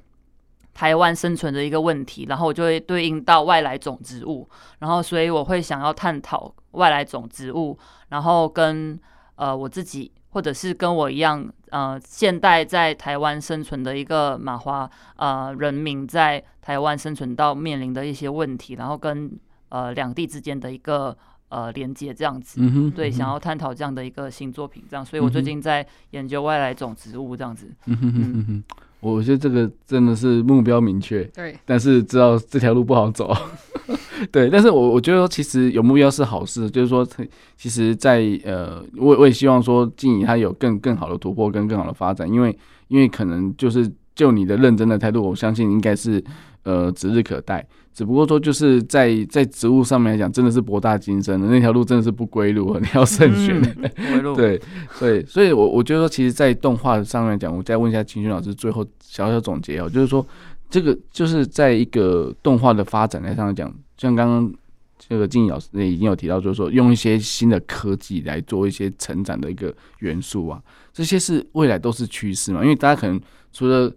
[0.73, 4.49] 台湾生存的一个问题，然后我就会对应到外来种植物。
[4.79, 7.77] 然后所以我会想要探讨外来种植物，
[8.09, 8.99] 然后跟
[9.35, 10.11] 呃我自己。
[10.33, 19.29] 或者是跟我一样，呃，现代在台湾生存的一个麻花呃人民，在台湾生存到面临的一些问题，然后跟
[19.71, 21.17] 呃两地之间的一个
[21.49, 28.63] 呃连接，这样子，嗯哼，对，嗯，想要探讨这样的一个新作品，这样，所以我最近在研究外来种植物，这样子，嗯哼哼哼哼，
[28.99, 33.35] 我觉得这个真的是目标明确，对，但但是知道这条路不好走。
[34.31, 37.05] 对，但是我我觉得说，其实有目标是好事，就是说，
[37.57, 42.55] 其实在，在呃，我我也希望说，静怡她有更更好的突破跟更好的发展，因为
[42.87, 46.23] 因为可能就是就你的认真的态度，我相信应该是
[46.63, 47.67] 呃指日可待。
[47.93, 53.61] 只不过说，就是在在植物上面来讲，真的是博大精深的那条路，真的是不归路，你要慎选。
[53.97, 54.59] 嗯、 对，
[54.93, 60.25] 所以所以我我觉得说，其实，在动画上面讲，我再问一下青训老师，最后小小总结哦，就是说，
[60.69, 63.73] 这个就是在一个动画的发展来上讲。
[63.97, 64.53] 像刚刚
[64.97, 70.59] 这个静怡老师也已经有提到，就是说用一些新的科技来做一些成长的一个元素啊，
[70.93, 72.63] 这些是未来都是趋势嘛。
[72.63, 73.19] 因为大家可能
[73.51, 73.91] 除了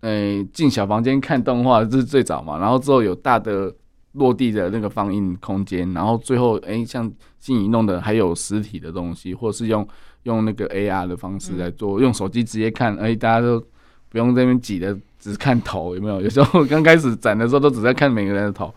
[0.00, 3.74] 呃进小房间看动画这是最早嘛，然后之后有大的
[4.12, 9.86] 落地的那个放映空间，然后最后哎像静怡弄的还有实体的东西，或是用
[10.24, 13.60] 用那个 AR 的方式来做，用手机直接看，哎大家都
[14.08, 16.20] 不用在那边挤的，只是看头有没有？
[16.20, 18.74] 有时候刚开始展的时候都只在看每个人的头。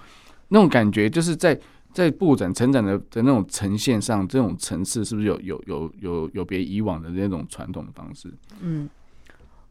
[0.49, 1.57] 那种感觉就是在
[1.93, 8.29] 在布展成长的的那种呈现上，这种层次是不是有有有有有别以往的那种传统的方式？
[8.61, 8.89] 嗯，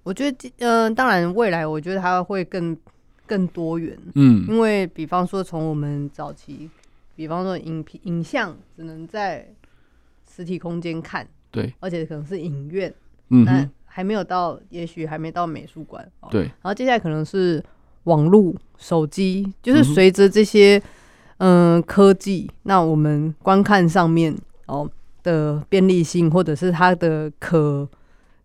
[0.02, 2.76] 我觉得，嗯、呃，当然未来我觉得它会更
[3.26, 3.96] 更多元。
[4.14, 6.68] 嗯，因为比方说从我们早期，
[7.14, 9.46] 比方说影片影像只能在
[10.28, 12.92] 实体空间看，对，而且可能是影院，
[13.28, 17.62] 嗯，那还没有到，也许还没到美术馆，对，然后接下来可能是。
[18.04, 20.82] 网络、手机，就是随着这些
[21.36, 24.34] 嗯、呃、科技，那我们观看上面
[24.64, 24.90] 哦
[25.22, 27.86] 的便利性，或者是它的可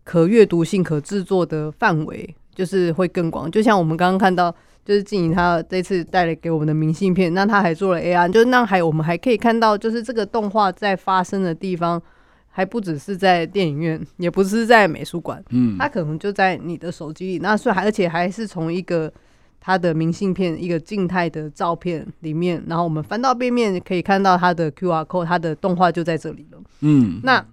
[0.06, 3.50] 可阅读性、可制作的范围，就是会更广。
[3.50, 4.54] 就像我们刚刚看到，
[4.84, 12.00] 就是静怡她这次带来给我们的明信片，那她还做了 AR，就是那还我们还可以看到，就是这个动画在发生的地方，
[12.48, 17.38] 还不只是在电影院，也不是在美术馆，嗯，它可能就在你的手机里。
[17.40, 19.12] 那所以还而且还是从一个。
[19.58, 26.58] 它的明信片一个静态的照片里面，然后我们翻到背面可以看到它的 QR code，它的动画就在这里了。
[26.82, 27.44] 嗯，那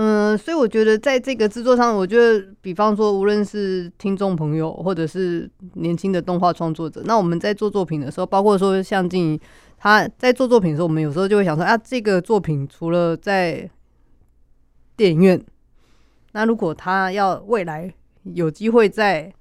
[0.00, 9.40] 嗯、所以我觉得在这个制作上，我觉得比方说，无论是听众朋友或者是年轻的动画创作者，那我们在做作品的时候，包括说像静怡
[9.76, 13.68] 他在做作品的时候，我们有时候就会想说啊，这个作品除了在
[14.96, 15.44] 电影院，
[16.30, 17.92] 那如果他要未来
[18.22, 19.32] 有机会在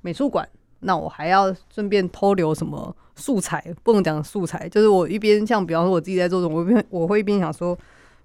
[0.00, 0.48] 美术馆。
[0.86, 3.74] 那我还要顺便偷留什么素材？
[3.82, 7.74] 不能讲素材，就是我一边像，比方说我自己在做这种，我一边我会一边想说，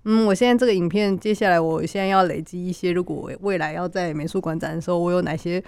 [0.06, 5.62] 嗯，我现在这个影片，接下来我现在要累积一些，如果未来要在美术馆展的时候，我有哪些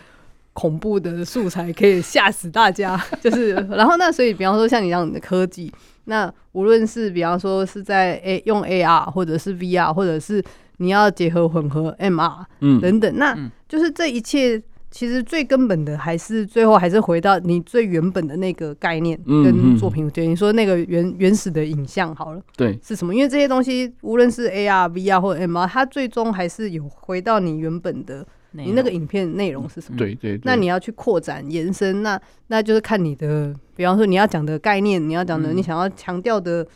[0.54, 3.02] 恐怖的素材可以吓死大家？
[3.22, 5.72] 就是，然后那所以，比方说像你这样的科技，
[6.06, 10.44] 那无论是比方说是在 A 用 AR 或者是 VR，或者是
[10.78, 14.62] 你要结合混合 MR，嗯，等等，那就是这一切。
[14.92, 20.10] 其实最根本的还是最后还是回到你最原本的那个概念跟作品。
[20.10, 23.16] 对你说那个原原始的影像好了，对，是什么？
[23.16, 29.98] 因为这些东西无论是 AR、VR 或者 MR，它最终还是有回到你原本的你那个影片内容是什么？
[29.98, 30.38] 对对。
[30.44, 36.68] 那你要去扩展延伸，那那就是看你的，比方说你要讲的概念，你要讲的你想要强调的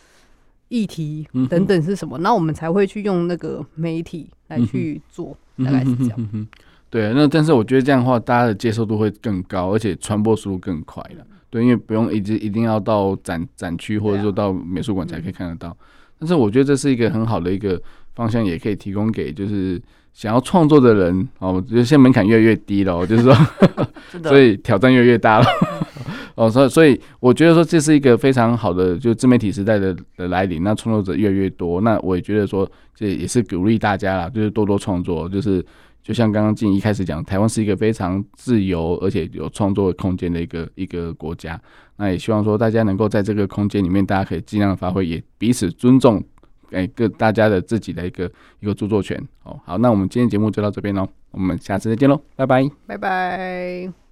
[0.70, 2.18] 议题等等是什么？
[2.20, 5.36] 那我们才会去用那个媒体来去做，
[5.66, 6.47] 大概是这样。
[6.95, 11.25] 对，那但是我觉得这样的话，大家的接受度会更高，而且传播速度更快了。
[11.49, 15.75] 对，因为不用一直一定要到展展区或者说到美术馆才可以看得到。
[16.17, 17.77] 但是我觉得这是一个很好的一个
[18.13, 19.77] 方向，也可以提供给就是
[20.13, 21.51] 想要创作的人哦。
[21.51, 23.35] 我觉得现在门槛越来越低了，就是说，
[24.23, 25.45] 所以挑战越来越大了。
[26.35, 30.63] 哦，所以所以我觉得说这是一个非常好的，就自媒体时代的的来临。
[30.63, 32.65] 那创作者越来越多，那我也觉得说
[32.95, 35.61] 这也是鼓励大家啦，就是多多创作，就是。
[36.06, 41.60] 就像刚刚静一开始讲，台湾是一个非常自由而且有创作空间的一个一个国家。
[41.97, 46.24] 那也希望说大家能够在这个空间里面，大家可以尽量发挥，也彼此尊重
[46.70, 49.60] 哎各大家的自己的一个一个著作权哦。
[49.66, 54.05] 好，那我们今天节目就到这边喽，我们下次再见喽，拜拜，拜拜。